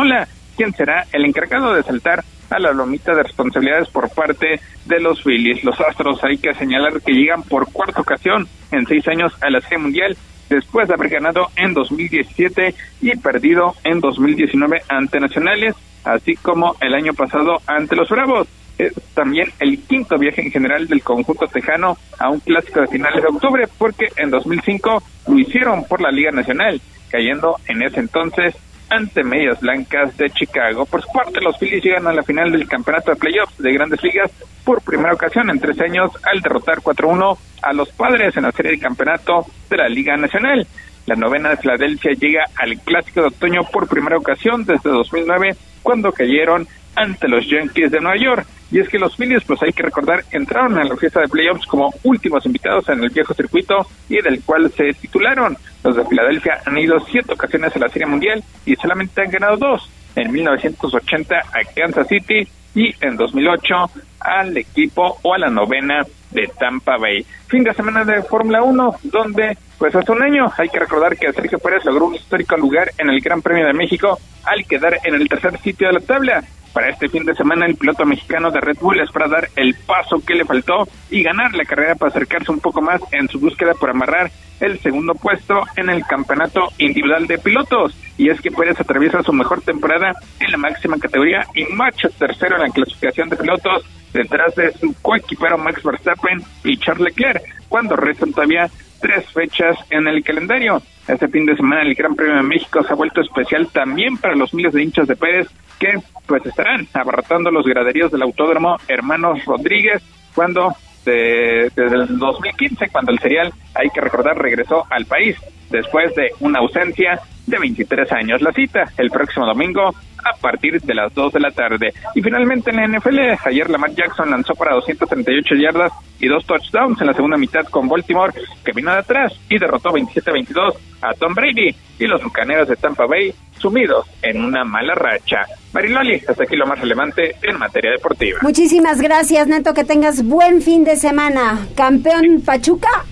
[0.55, 5.23] quién será el encargado de saltar a la lomita de responsabilidades por parte de los
[5.23, 5.63] Phillies.
[5.63, 9.61] Los Astros hay que señalar que llegan por cuarta ocasión en seis años a la
[9.61, 10.17] Serie Mundial
[10.49, 16.93] después de haber ganado en 2017 y perdido en 2019 ante Nacionales, así como el
[16.93, 18.47] año pasado ante los Bravos.
[18.77, 23.21] Es también el quinto viaje en general del conjunto tejano a un clásico de finales
[23.21, 26.81] de octubre, porque en 2005 lo hicieron por la Liga Nacional,
[27.11, 28.55] cayendo en ese entonces
[28.89, 30.85] ante Medias Blancas de Chicago.
[30.85, 34.03] Por su parte, los Phillies llegan a la final del campeonato de playoffs de grandes
[34.03, 34.31] ligas
[34.63, 38.73] por primera ocasión en tres años al derrotar 4-1 a los padres en la serie
[38.73, 40.67] de campeonato de la Liga Nacional.
[41.05, 46.11] La novena de Filadelfia llega al clásico de otoño por primera ocasión desde 2009, cuando
[46.11, 48.45] cayeron ante los Yankees de Nueva York.
[48.71, 51.67] Y es que los Phillies, pues hay que recordar, entraron a la fiesta de playoffs
[51.67, 55.55] como últimos invitados en el viejo circuito y del cual se titularon.
[55.83, 59.57] Los de Filadelfia han ido siete ocasiones a la Serie Mundial y solamente han ganado
[59.57, 59.89] dos.
[60.15, 63.75] En 1980 a Kansas City y en 2008
[64.19, 67.25] al equipo o a la novena de Tampa Bay.
[67.47, 71.33] Fin de semana de Fórmula 1, donde pues hace un año hay que recordar que
[71.33, 75.13] Sergio Pérez logró un histórico lugar en el Gran Premio de México al quedar en
[75.13, 76.41] el tercer sitio de la tabla.
[76.71, 80.23] Para este fin de semana, el piloto mexicano de Red Bull espera dar el paso
[80.25, 83.73] que le faltó y ganar la carrera para acercarse un poco más en su búsqueda
[83.73, 84.31] por amarrar
[84.61, 87.93] el segundo puesto en el campeonato individual de pilotos.
[88.17, 92.55] Y es que Pérez atraviesa su mejor temporada en la máxima categoría y marcha tercero
[92.55, 97.97] en la clasificación de pilotos detrás de su coequipero Max Verstappen y Charles Leclerc, cuando
[97.97, 98.69] restan todavía
[99.03, 100.81] tres fechas en el calendario.
[101.09, 104.33] Este fin de semana el Gran Premio de México se ha vuelto especial también para
[104.33, 109.43] los miles de hinchas de Pérez que pues estarán abarrotando los graderíos del Autódromo Hermanos
[109.45, 110.01] Rodríguez
[110.33, 110.73] cuando
[111.03, 115.35] desde el 2015 cuando el serial hay que recordar regresó al país
[115.69, 118.41] después de una ausencia de 23 años.
[118.41, 119.93] La cita el próximo domingo
[120.23, 121.93] a partir de las 2 de la tarde.
[122.15, 126.99] Y finalmente en la NFL, ayer Lamar Jackson lanzó para 238 yardas y dos touchdowns
[127.01, 131.33] en la segunda mitad con Baltimore, que vino de atrás y derrotó 27-22 a Tom
[131.33, 135.45] Brady y los bucaneros de Tampa Bay sumidos en una mala racha.
[135.73, 138.39] Mariloli, hasta aquí lo más relevante en materia deportiva.
[138.41, 141.67] Muchísimas gracias, Neto, que tengas buen fin de semana.
[141.75, 143.05] Campeón Pachuca.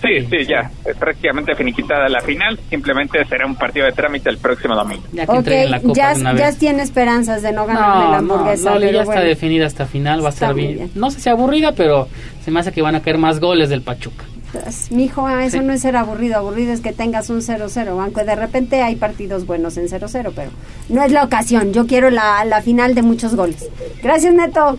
[0.00, 0.70] Sí, sí, ya.
[0.84, 2.58] Es prácticamente finiquitada la final.
[2.70, 5.02] Simplemente será un partido de trámite el próximo domingo.
[5.12, 8.74] Ya que la copa ya, tiene esperanzas de no ganar la hamburguesa.
[8.74, 10.22] No, ya está definida hasta final.
[10.22, 10.90] Va a estar bien.
[10.94, 12.08] No sé si aburrida, pero
[12.44, 14.24] se me hace que van a caer más goles del Pachuca.
[14.52, 16.36] Pues, mijo, eso no es ser aburrido.
[16.36, 17.88] Aburrido es que tengas un 0-0.
[18.00, 20.50] Aunque de repente hay partidos buenos en 0-0, pero
[20.88, 21.72] no es la ocasión.
[21.72, 23.68] Yo quiero la, la final de muchos goles.
[24.02, 24.78] Gracias, Neto.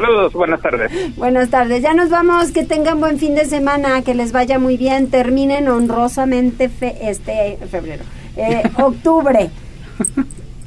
[0.00, 1.16] Saludos, buenas tardes.
[1.16, 4.76] Buenas tardes, ya nos vamos, que tengan buen fin de semana, que les vaya muy
[4.76, 6.70] bien, terminen honrosamente
[7.00, 8.04] este febrero,
[8.36, 9.50] eh, octubre.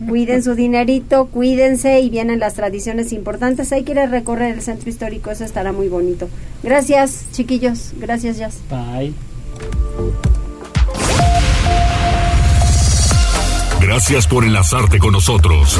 [0.07, 3.71] Cuiden su dinerito, cuídense y vienen las tradiciones importantes.
[3.71, 6.27] Hay que ir a recorrer el centro histórico, eso estará muy bonito.
[6.63, 7.91] Gracias, chiquillos.
[7.99, 8.61] Gracias, Jazz.
[8.69, 9.13] Bye.
[13.80, 15.80] Gracias por enlazarte con nosotros.